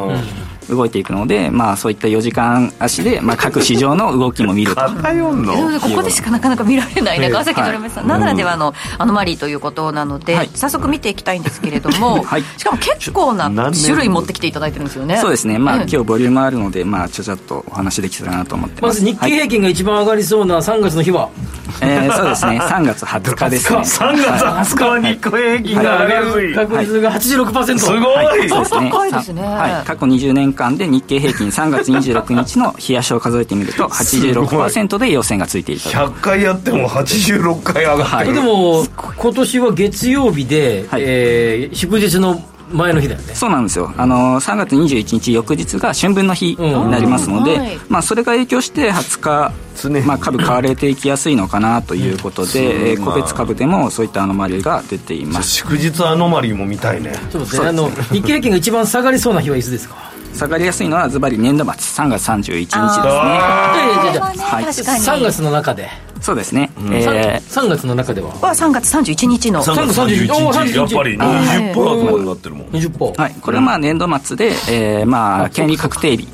[0.69, 4.81] 動いていくのでまあそういった4時間足で、まあ、各市場の動きも見ると。
[4.81, 7.19] ここでしかなかなか見られない。
[7.19, 10.49] ね、ええ川崎ドラメさん、ならではのアノマリーということなので、はい。
[10.53, 12.43] 早速見ていきたいんですけれども、 はい。
[12.57, 15.17] しかも結構な種類持ってきていただいてるんですよね。
[15.17, 15.57] そうですね。
[15.57, 15.81] まあええ。
[15.81, 21.29] 今日ボリュームあるのでまあちゃちゃっとお話できたらなと思ってまますず日経平均が一番上がりそうな3月の日は？
[21.81, 22.59] えーそうですね。
[22.59, 23.79] 3月20日ですね。
[23.83, 26.53] 3月20日は日経平均が上がりやすい。
[26.55, 28.49] 確率が86%すごい。
[28.49, 28.89] そうですね。
[28.91, 29.41] 高いですね。
[29.41, 36.11] はい、過去20年間で日経平均3月26日の冷やしを数えてみると86%で陽線がついていたと。
[36.13, 38.85] 100回やっても86回上がってでるも
[39.17, 41.01] 今年は月曜日で、はい。
[41.05, 43.35] えー祝日の前の日だよね。
[43.35, 43.93] そうなんですよ。
[43.97, 47.79] あの3月21日翌日が春分の日になりますので、うんはい。
[47.87, 49.19] まあ、それが影響して20
[50.01, 55.51] 日、まあ、株買われていきやすいのかなということで、えー個別株でもそういったアノマリが出ています。
[55.51, 57.13] 祝日アノマリーも見たいね。
[57.31, 59.95] ちょっとねあの日経平均が一番下がりそうな日はいつですか？
[60.33, 62.79] 下がりやすいのはズバリ年度末3月31日ですね。
[63.03, 64.65] はい。
[64.65, 65.03] 確かに。
[65.05, 65.89] 3月の中で。
[66.21, 68.29] そうですね、ええー3月の中では。
[68.29, 69.61] は3月31日の。
[69.61, 70.77] 3月31日。
[70.77, 76.25] やっぱり20%とかになってるもん20%はい、これはまあ年度末で、えーまあ、権利確定日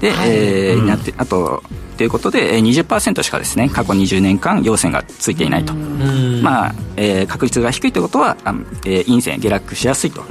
[0.00, 1.62] で、えーなってあと
[1.96, 10.22] ということでえー20%しかですね過去20年間陽線がついていないと、まあえー確率が低いということはあの、えー陰線下落しやすいと。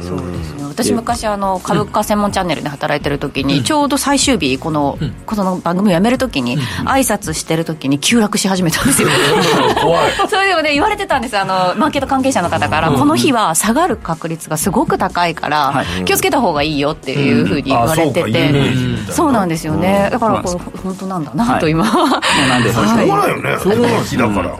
[0.69, 4.97] 私昔あの株価専門チャンネルで働いてる時に、ちょうど最終日この,、
[5.27, 9.07] この番組をやめる時に、挨拶してる時に急落し始めたんですよ。
[9.81, 10.11] 怖い。
[10.27, 16.05] それでもね言われてたんですあのマーケット関係者の方から、この日は下がる確率がすごく高いから、はい。
[16.05, 18.53] 気をつけた方がいいよっていうふうに言われてて、
[19.11, 21.61] そうなんですよね、だからこそうれ本当なんだなはい。
[21.61, 22.09] と今、もう
[22.49, 23.57] なんで、しょうがないよね。
[23.61, 24.57] その日だから。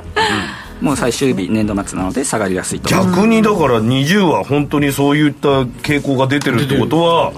[0.81, 2.89] もう最終日年度末なので下がりやすいと。
[2.89, 7.31] 逆にだから20は本当にそういった傾向が出てるってことは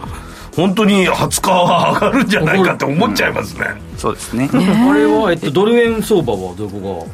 [0.56, 3.66] 本当に20日は上がるんじゃないかって思っちゃいますね。
[3.98, 4.50] そうですね。
[4.52, 4.58] あ
[4.94, 7.08] れは、えっと、ドル円相場はどこ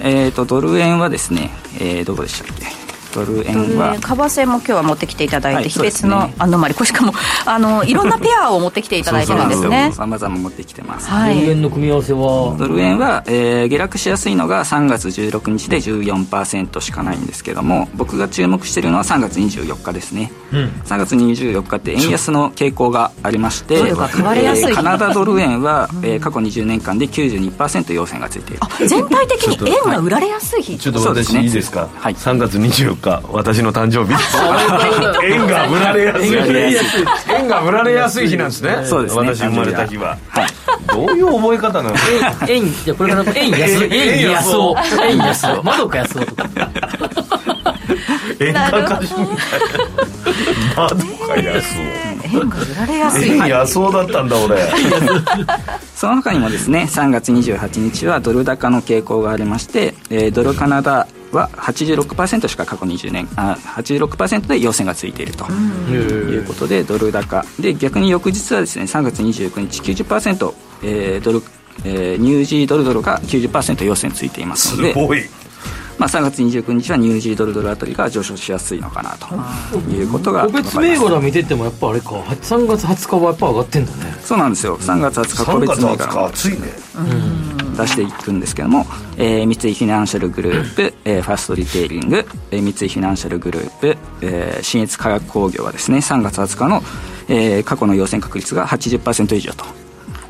[0.00, 2.85] えーとドル円はですね、えーどこでしたっけ？
[3.16, 3.94] ドル円は。
[3.94, 7.12] 為替も今日は持ってきていただいて、はい非別のアノマリこれしかも
[7.44, 9.66] あの いろんなペアを持ってきていただいてるんです。
[9.68, 11.34] ねさまざま持ってきてます、が、はい。
[11.36, 12.56] ドル円の組み合わせは？
[12.58, 24.64] ドル円は、えー下落しやすいのが3月16日で14%しかないんですけども僕が注目しているのは3月24日ですね、3月24日って円安の傾向がありまして、ドルが買われやすい。
[24.64, 28.58] えーカナダドル円は、えー過去20年間で92%陽線がついている。
[28.62, 30.78] あ全体的に円が売られやすい日。
[30.78, 31.42] ちょっと私そうですね。
[31.42, 31.88] いいですか？
[31.98, 32.14] はい。
[32.14, 34.12] 3月24日私の誕生日。
[35.24, 37.04] 円が売られやすい円がれやすい。
[37.34, 38.84] 円が売られやすい日なんですね。
[38.84, 39.34] そうですね。
[39.34, 40.18] 私生まれた日は。
[40.28, 40.46] はい。
[40.88, 41.96] どういう覚え方なの？
[42.48, 44.76] 円円じゃあこれから円安円円安円を。
[45.02, 45.62] 円安を。
[45.62, 46.48] まどか安をとか
[48.40, 49.08] 円価歌手み
[51.26, 51.76] たいな安
[52.34, 53.30] 円が売られやすい。
[53.30, 54.56] 男円安男だったんだ俺。
[55.94, 65.46] その他にもですね3月28日はドル高の傾向がありまして、えードルカナダは86%しか過去20年あ86%で陽線がついていると
[65.90, 67.44] いうことでドル高。
[67.58, 71.42] で逆に翌日はですね3月29日90%、えードル
[71.84, 75.22] えーニュージードルドルが90%陽線ついていますすのでごい
[75.98, 82.10] まあ、3月29日はニュージードルドルあたりが上昇しやすいのかなということが個別銘柄見ててもやっぱあれか。
[82.10, 84.14] 3月20日はやっぱ上がってんだね。
[84.22, 84.76] そうなんですよ。
[84.78, 86.58] 3月20日個3月別銘20日柄暑いね。
[87.76, 88.86] 出していくんですけども、
[89.18, 96.82] えー三井フィナンシャルグループ、えーファーストリテイリング、えー三井フィナンシャルグループ、えー新越化学工業はですね3月20日の、
[97.28, 99.64] えー過去の陽線確率が80%以上と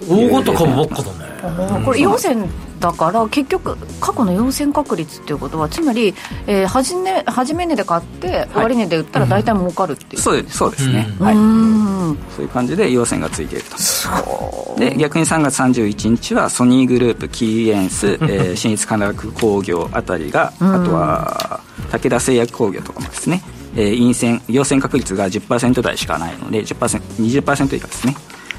[0.08, 1.84] 大型株ばっかだね。
[1.84, 2.48] これ陽線
[2.80, 6.14] だから結局過去の陽線確率っていうことはつまり、
[6.46, 11.36] えー、初め初め値で買って終値で売ったら大体儲かるっていう、そうですそうですね、うはい。
[11.36, 14.76] んそういう感じで陽線がついていると。
[14.78, 21.60] で逆に3月31日はソニーグループキーエンス、 えー新越化学工業あたりが、あとは
[21.90, 23.42] 武田製薬工業とかもですね、
[23.74, 28.14] えー陰線陽線確率が10%台しかないので10% 20%以下ですね。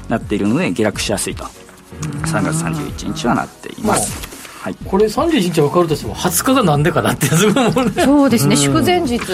[0.08, 1.44] なっているので下落しやすいと
[2.22, 4.28] 3月31日はなっています、
[4.60, 8.02] はい、これ31日は分かるとしても20日がなんでかなってすごいもんね。
[8.02, 9.32] そうですね、祝前日って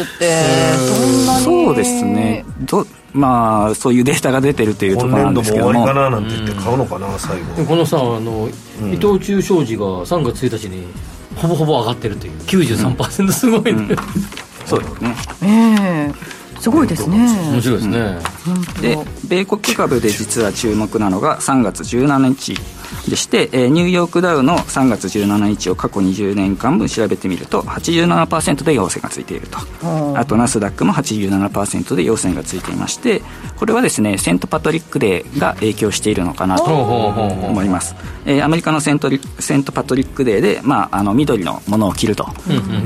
[0.77, 2.45] そんなにそうですね。
[2.61, 5.81] どまあそういうデータが出てるというところなん今年度も終ですけども。
[5.81, 7.55] わりかななんて言って買うのかな最後。
[7.55, 8.49] でこのさあの、
[8.93, 10.87] 伊藤忠商事が3月1日に
[11.37, 12.39] ほぼほぼ上がってるという。
[12.41, 13.97] 93%すごいね、
[14.67, 15.17] そうですね。
[15.43, 15.47] え
[16.11, 16.13] え
[16.61, 17.17] すごいですね。
[17.53, 18.19] 面白いですね、
[18.81, 18.99] で
[19.29, 22.55] 米国株で実は注目なのが3月17日
[23.09, 29.59] でして、えーニューヨークダウの3月17日を過去20年間分調べてみると87%で陽線がついていると。
[30.17, 33.23] あとナスダックも87%で陽線がついていまして
[33.59, 37.95] これはですねセントパトリックデーが影響しているのかなと思います、
[38.25, 42.27] えーアメリカのセントリセントパトリックデーで、まあ、あの緑のものを着ると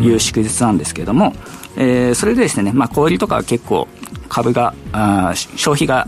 [0.01, 1.35] いう祝日なんですけれども、
[1.77, 3.89] えーそれでですね、まあ、小売りとかは結構
[4.29, 6.07] 株があ消費が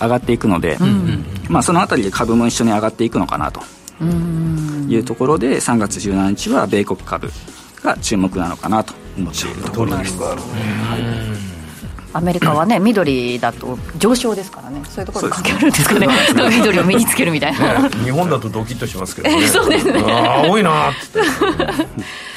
[0.00, 0.78] 上がっていくので、
[1.48, 3.62] まあ、そのあたりで株も一緒に上がっていくのかなと。
[4.88, 7.30] いうところで3月17日は米国株
[7.82, 10.18] が注目なのかなと思っているところです
[12.12, 14.82] アメリカはね 緑だと上昇ですからね。
[14.84, 16.08] そういうところに関係あるんですかね。
[16.56, 19.46] 緑を身につけるみたいな、ね、日本だとドキッとしますけどね。
[19.48, 20.00] そうですね。
[20.46, 21.86] 青いなっつって。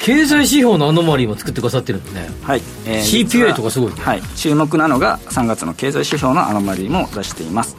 [0.02, 2.30] 経済指標のアノマリーも作ってくださってるんですね。
[2.42, 4.22] はい、えー、CPI とかすごい、ね、はい。
[4.36, 7.76] 注目なのが3月の経済指標のアノマリーも出しています。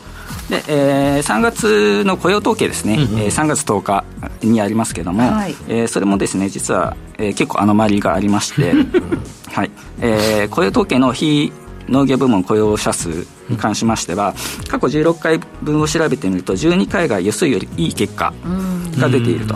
[0.49, 4.05] で、えー、3月の雇用統計ですね、うんうん、えー、3月10日
[4.41, 8.73] にありますけども、はい、えー、それもですね実は、えー、結構アノマリーがありまして、
[9.51, 9.71] はい。
[9.99, 11.51] えー、雇用統計の非
[11.89, 14.33] 農業部門雇用者数に関しましては、
[14.67, 18.33] 過去16回分を調べてみると12回が予想よりいい結果
[18.97, 19.55] が出ていると、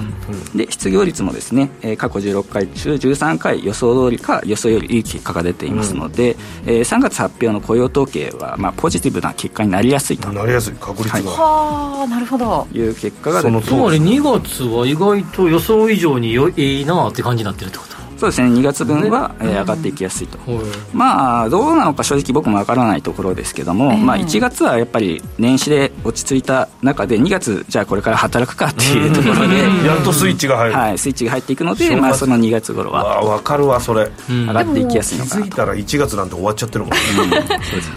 [0.56, 6.34] で失業率もですね、えー、過去16回中13回予想通りか予想よりいい結果が出ていますので、
[6.66, 10.32] うん、えー、3月発表の雇用統計は、まあ、ポジティブな結果になりやすいと。
[10.32, 12.68] なりやすい確率が、はあなるほど。
[12.72, 13.98] いう結果が出ていつまり。
[14.00, 18.50] 2月は意外と予想以上にいいなって感じになってるってことそうですね。
[18.50, 20.38] 2月分は、えー、上がっていきやすいと、
[20.94, 29.58] まあどうなのか正直僕もわからないところですけども、まあ、1月はやっぱり年始で落ち着いた中で2月じゃあこれから働くかっていうところで
[29.88, 34.12] やっとスイッチが入る、はい、スイッチが入っていくので、まあ、その2月頃は分かるわそれ。
[34.30, 36.98] 上がっていきやすいのかな気づいたら1月なんて終わっちゃってるもん、ね、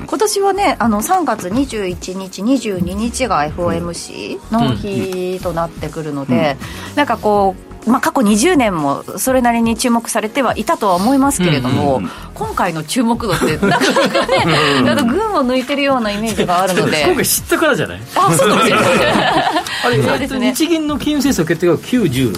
[0.07, 6.57] 今年はねあの3月21日22日が FOMC の日となってくるので、
[6.93, 14.45] うん、なんかこうまあ、過去20年もそれなりに注目されてはいたとは思いますけれども、うんうん、今回の注目度って なかなかね、
[14.79, 17.03] うん、群を抜いてるようなイメージがあるので。
[17.05, 18.01] 今回知ったからじゃない？
[18.17, 20.55] あそうかもしれないあれそうですね。
[20.55, 22.35] 日銀の金融政策決定が90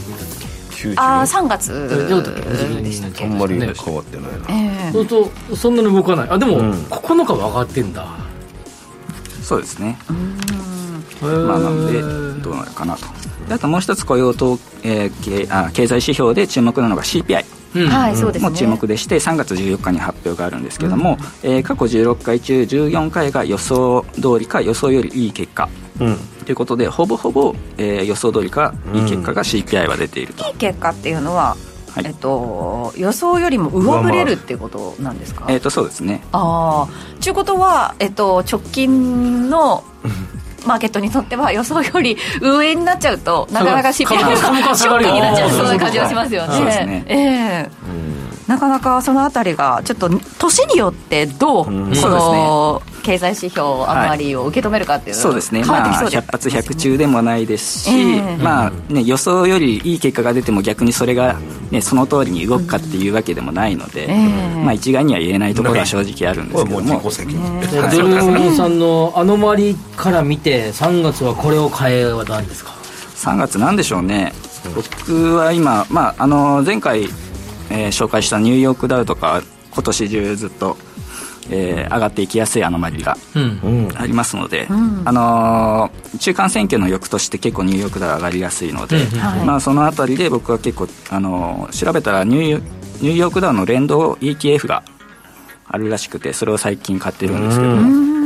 [0.97, 1.73] ああ3月
[2.83, 3.25] でしたっけ？
[3.25, 6.29] あんまり変わってないな、えー、そうするとそんなに動かない。
[6.31, 8.07] あでも、うん、9日は上がってんだ。
[9.43, 9.97] そうですね
[11.47, 12.01] まあなので
[12.43, 13.07] どうなるかなと。
[13.49, 17.45] あともう一つ雇用と、えー、あ経済指標で注目なのが CPI
[18.41, 25.69] も注目でして3月14日に発表があるんですけども、うん、えー、過去16回中14回が予想通りか予想よりいい結果、
[26.01, 31.57] うん、ということでほぼほぼ、えー、予想通りかいい結果が CPI は出ていると、いい結果っていうのは
[31.93, 35.47] はい、えっと、予想よりも上振れるっていうことなんですか？
[35.49, 36.23] えっとそうですね。
[36.33, 39.83] ああということは、えっと、直近の
[40.67, 44.37] マーケットにとっては予想より上になっちゃうとなかなか CPI が
[44.75, 46.87] ショックになっちゃうそういう感じがしますよね。
[46.87, 47.05] ね。
[47.07, 47.71] ええ。
[47.89, 48.16] ー、
[48.47, 61.39] なかなかそのあたりがちょっと年によってどう、この経済指標あまりを受け止めるかっていうそうですね、まあ、百発百中でもないですし、えー、まあね、予想よりいい結果が出ても逆にそれが、
[61.71, 72.71] ね、その通りに動くかっていうわけでもないので、えー、まあ、一概には言えないところは正直あるんですけども、もドルさんのアノマリから見て3月はこれを変えは何ですか
[73.17, 74.33] ？3月なんでしょうね。
[74.75, 77.09] 僕は今、まあ、あの前回、
[77.71, 79.43] えー、紹介したニューヨークダウとか
[79.73, 80.77] 今年中ずっと
[81.51, 83.17] えー、上がっていきやすいアノマリが
[83.97, 92.63] ありますので、うん、あのー、中間選挙の翌年って結構ニューヨークダウ上がりやすいので、うん、まあ、そのあたりで僕は結構、あのー、調べたらニュー
[93.03, 94.83] ニューヨークダウの連動 ETF が
[95.69, 98.17] あるらしくてそれを最近買ってるんですけど。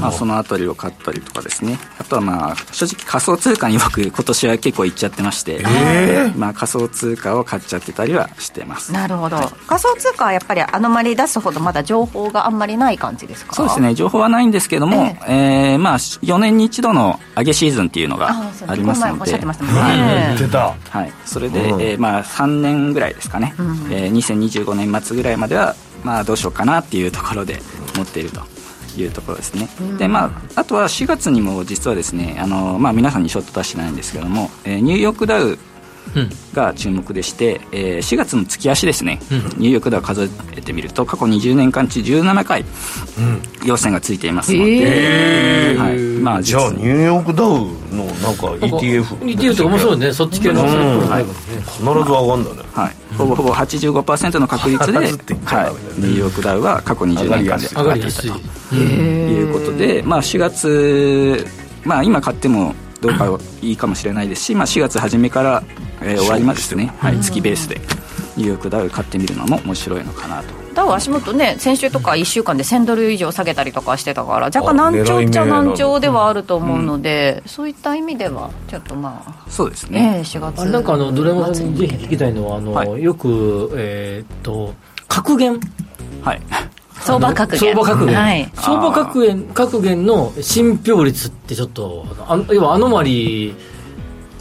[0.00, 1.78] まあ、そのあたりを買ったりとかですね。
[1.98, 8.92] あとはまあ正直仮想通貨に僕 今年は結構いっちゃってまして、えー、まあ、仮想通貨を買っちゃってたりはしてます。
[8.92, 13.54] なるほど、はい、仮想通貨はやっぱりアノマリ出すほどまだ情報があんまりない感じですか？
[13.54, 13.94] そうですね。
[13.94, 18.34] 情報はないんですけども、えー、えー、まあ、4年に一度の上げシーズンっていうのが
[18.66, 19.32] ありますので。
[20.90, 25.74] はい、それで、うん、えー、まあ、3年ぐらいですかね、うん、えー、2025年末ぐらいまでは
[26.04, 27.60] まあ、どうしようかなっていうところで
[27.96, 28.40] 持っていると
[29.00, 29.68] いうところですね、
[29.98, 35.58] でまあ、あとは4月にも実はですねあの、まあ、皆さんにちょっと出してないんですけども、えー、ニューヨークダウ
[36.54, 42.64] が注目でして、えー、4月の月足ですね、うん、ニューヨークダウ数えてみると過去20年間中17回、
[43.64, 45.98] 陽線がついていますので、えー、はい。
[46.22, 47.48] まあ、じゃあニューヨークダウ
[47.94, 50.12] のなんか ETF ETF とか面白いね。
[50.12, 51.08] そっち系の、うん。
[51.08, 58.02] はい、必ず上がるんだね、はい、ほぼほぼ85%の確率で、はい、ニューヨークダウは過去20年間で上がってい。
[58.04, 58.22] た
[58.70, 61.46] ということで、まあ、4月、
[61.84, 65.62] まあ、今買ってもどうかいいかもしれないですし、まあ、4月初めから、
[66.02, 67.80] えー、終わりまでですね、はい、月ベースで。
[68.38, 70.54] ニューヨークダウ買ってみるのも面白いのかなと。
[70.72, 84.72] ダウ足元ね先週とか1週間で1000ドル以上下げたりとかしてたから若干難聴っちゃ難聴ではあると思うので、うん、そういった意味ではちょっとまあそうですね、えー、4月あれなんかあのドラマさんにぜひ聞きたいのはあの、はい、よくえー、っと
[85.08, 85.58] 格言。
[86.22, 86.42] はい
[87.00, 87.58] 相場格言。
[87.58, 93.54] 相場格言、はい、相場格言格言の信憑率ってちょっとあ要はアノマリー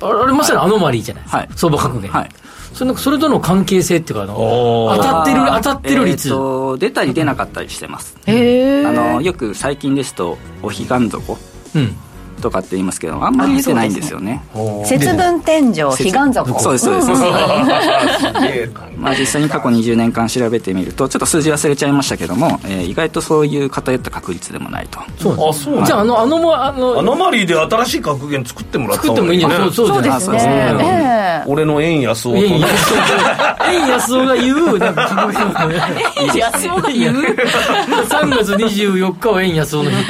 [0.01, 2.29] あれまさにアノマリーじゃないですか、はい、相場格言、はい、
[2.73, 11.37] そのそれとの関係性っていうかあの当たってる当たってる率、えーと出たり出なかったりしてますへあのよく最近ですとお彼岸底
[11.75, 11.95] うん
[12.37, 14.43] とかって言いますけどあんまり出てないんですよね。
[14.85, 17.07] 節分天井彼岸底そうですそうです、
[18.97, 24.99] まあ、実際に過去20年間調べてみるとちょっと数字忘れちゃいましたけども、えー意外とそういう偏った確率でもないと。
[25.19, 29.37] そうあそうじゃああのあのもあのアノマリーで新しい格言作ってもらった作ってもいい。
[29.37, 32.93] んじゃないそうそうですね俺の円安をと円安。
[32.93, 34.79] 夫円安夫が言う。
[34.79, 35.75] なんか格言をね
[36.17, 37.17] 円安夫が言う。
[38.07, 39.97] 3月24日は円安夫の日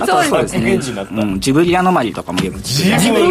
[0.00, 2.58] あとはそうですね、うん、ジブリアノマリーとかもジブ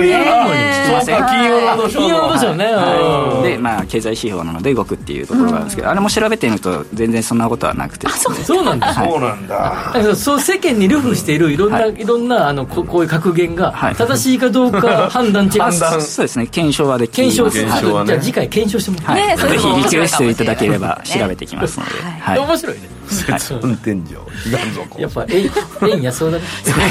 [0.03, 10.15] リアノマリーそうか金曜ロードショ金曜ロードショーねうんで、まあ、経済指標なので動くっていうところがあるんですけど、あれも調べてみると全然そんなことはなくてそうなんですそうなんだ。
[10.15, 16.47] そう世間に流布しているいろんな、い、ろんなあのここういう格言が正しいかどうか判断違う、 あそうですね。
[16.47, 19.27] 検証はでき検証する、はいじゃあ次回検証してもらはい。
[19.27, 22.39] ねそれもぜひリクエストいただけれ面ば調べてきますので、はい。
[22.39, 24.15] 面白いね節分天井
[24.51, 25.49] 彼岸底やっぱ円
[25.93, 26.43] 円安夫だね。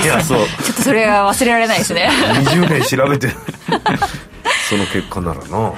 [0.04, 0.38] いやそう。
[0.64, 2.08] ちょっとそれは忘れられないですね。
[2.44, 3.28] 20年調べて
[4.68, 5.56] その結果ならな。
[5.56, 5.76] はい、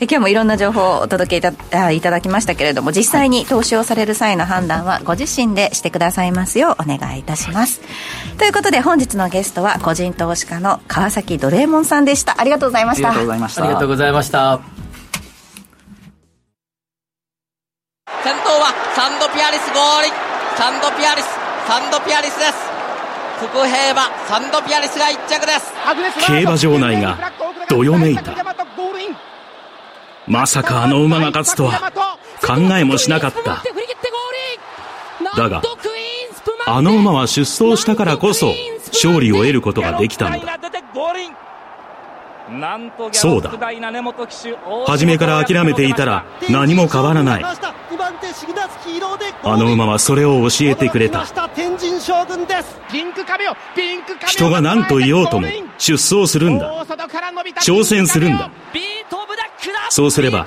[0.00, 1.52] え今日もいろんな情報をお届けいた
[1.84, 7.80] あいただきましたけれども実際に投資をされる際の判断はご自身でしてくださいますようお願いいたします。
[8.38, 13.10] ということで本日のゲストは個人投資家の川崎ドレーモンさんでしたありがとうございました。
[13.10, 13.62] ありがとうございました。
[13.62, 14.77] ありがとうございました
[19.28, 20.12] ドピアリス合輪
[20.56, 21.26] サンドピアリス
[21.66, 22.52] サンドピアリスです。
[23.38, 25.72] 福平はサンドピアリスが1着です。
[26.26, 27.32] 競馬場内が
[27.68, 28.34] どよめいた。
[30.26, 31.92] まさかあの馬が勝つとは
[32.40, 33.62] 考えもしなかった。
[35.36, 35.62] だが
[36.66, 38.54] あの馬は出走したからこそ
[38.92, 40.58] 勝利を得ることができたのだ
[43.12, 43.50] そうだ。
[44.86, 47.44] 初めから諦めていたら何も変わらない。
[49.42, 51.24] あの馬はそれを教えてくれた。
[54.26, 56.72] 人が何と言おうとも出走するんだ。
[57.60, 58.50] 挑戦するんだ。
[59.90, 60.46] そうすれば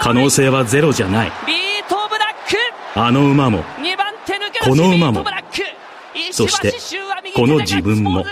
[0.00, 1.32] 可能性はゼロじゃない。
[2.94, 3.64] あの馬も
[4.64, 5.24] この馬も
[6.32, 6.74] そして
[7.34, 8.24] この自分も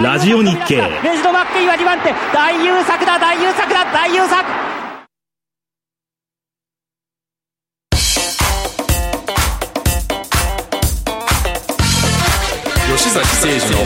[0.00, 0.76] ラジオ日経。
[1.02, 4.44] レジドマッケイは2番手大優作だ大優作だ大優作。
[12.96, 13.78] 吉崎誠二の。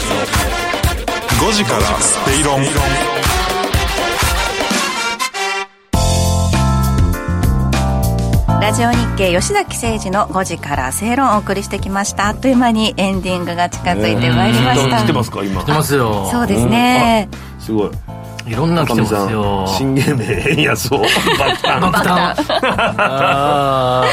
[1.40, 2.62] 5時からスペイロン
[8.72, 12.28] ラジオ日経吉崎誠二の5時から正論をお送りしてきました。
[12.28, 15.02] あっという間にエンディングが近づいてまいりました。
[15.02, 15.60] 来てますか今。
[15.60, 16.26] 来てますよ。
[16.32, 17.28] そうですね。
[17.30, 17.90] あすごい。
[18.46, 19.66] いろんなの来てますよ。
[19.76, 22.34] 新芸名円安を爆誕爆誕
[22.96, 24.06] あ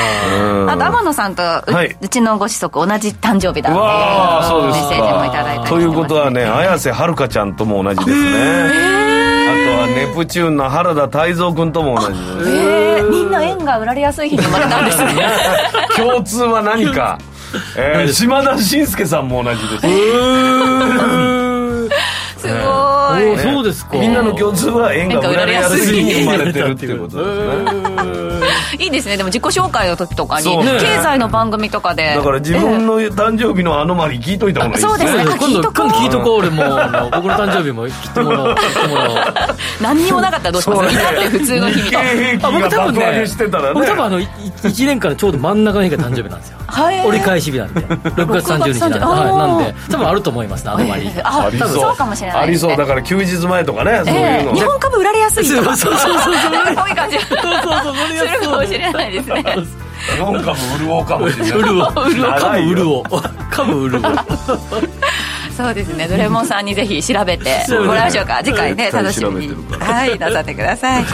[0.67, 1.95] あと天野さんとう,、はい。
[2.01, 8.19] うちのご子息同じ誕生日だっていうわあそうですメッセージもいただいたりということはね綾瀬はるかちゃんとも同じですね。
[8.19, 9.08] あとは
[9.99, 12.49] ネプチューンの原田泰造君とも同じです。
[12.49, 15.13] えー、みんな円が売られやすい日に生まれたんですね。
[15.97, 17.17] 共通は何か、
[17.75, 21.48] えー、島田紳介さんも同じです
[22.49, 23.97] すごい、おそうですか。
[23.97, 28.79] みんなの共通は円が売られやすい日に生まれてるっていうことですね。
[28.79, 29.17] いいですね。
[29.17, 30.45] でも自己紹介の時とかに、
[30.79, 32.15] 経済の番組とかで。
[32.15, 34.89] だから自分の誕生日のアノマリー聞いといた方がいいですね。
[34.89, 35.17] そうです。
[35.17, 35.73] ねあ今度聞いとこう。
[35.73, 39.17] 今度聞いとこう俺もあの僕の誕生日も切ってもらおう切ってもらおう。
[39.81, 40.95] 何にもなかったらどうします？
[40.95, 43.69] だって普通の日に日経平均あ僕が多分ね爆上げしてたらね。
[43.73, 46.57] 僕多分あの1年間のちょうど真ん中の日が誕生日なんですよ。
[46.67, 47.05] はい。
[47.07, 47.81] 折り返し日なんで。
[47.89, 51.69] 6月30日なんで、6月30はい、なんあで多分あると思いますねあの割にあありそう。
[51.69, 54.53] そうかもしれないありそうだから休日前とかねそういええうの。
[54.55, 55.75] 日本株売られやすいとか。
[55.77, 56.23] そうそうそう。
[56.23, 56.89] そうそうそう。
[56.89, 59.43] いう感じそうそうそうかもしれないですね。
[60.15, 61.47] 日本株潤おうかもしれな
[62.57, 62.65] い。
[62.69, 63.03] 売るおお
[63.51, 64.01] 株売る
[65.55, 66.07] そうですね。
[66.07, 68.41] ドレモンさんにぜひ調べてもらいましょうか。
[68.43, 69.55] 次回ね楽しみに。
[69.79, 71.05] はいなさってください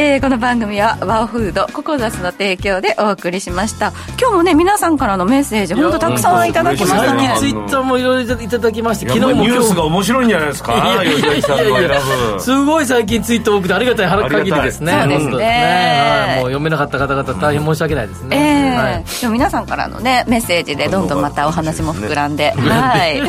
[0.00, 3.92] えーこの番組はワオフードココザスの提供でお送りしました。
[4.16, 7.34] 今日もね皆さんからのメッセージ本当たくさんいただきましたね。
[7.36, 12.00] ツイッターもいろいろいただきまして昨日もニュースが面白いんじゃないですか いやいやいや吉崎さんの選いやいや。
[12.34, 14.92] ぶすごい最近ツイート多くてありがたい限りですね。
[14.92, 16.26] ありがたい本当そうですね。
[16.28, 19.04] はいもう読めなかった方々大変申し訳ないですえね、えはい。
[19.20, 23.20] でも皆さんからのねメッセージでどんどんまたお話も膨らんで、 はい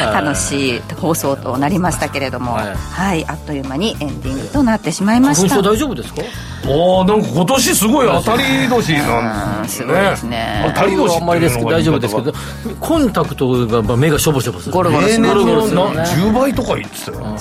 [0.00, 2.74] 楽しい放送となりましたけれども、はい。
[2.74, 5.56] はい、あっという間にエンディングとなってしまいま花粉した。
[5.56, 6.22] 症大丈夫ですか？
[6.66, 10.64] おおなんか今年すごい当たり年なんですすごいですね。
[10.74, 12.32] 当たり年あんまりですけど大丈夫ですけど
[12.80, 14.72] コンタクトがまあ目がしょぼしょぼする。
[14.72, 17.36] ゴロゴロする例年ゴロゴロするのね10倍とか言ってたよ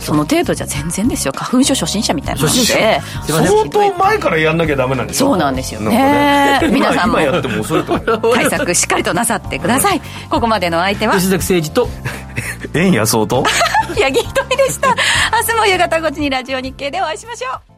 [0.00, 3.00] その程度じゃ全然ですよ花粉症初心者みたいなもんで初心者
[3.46, 11.88] 相当前からやんなきゃダメなんですよそうなんですよね皆さんも今今やっても遅いと思う対策しっかりとなさってくださいここまでの相手は吉崎誠二と。
[12.78, 13.42] 円安相当。
[13.94, 14.88] 八木ひとみでした。
[14.88, 14.94] 明
[15.46, 17.73] 日も夕方5時にラジオ日経でお会いしましょう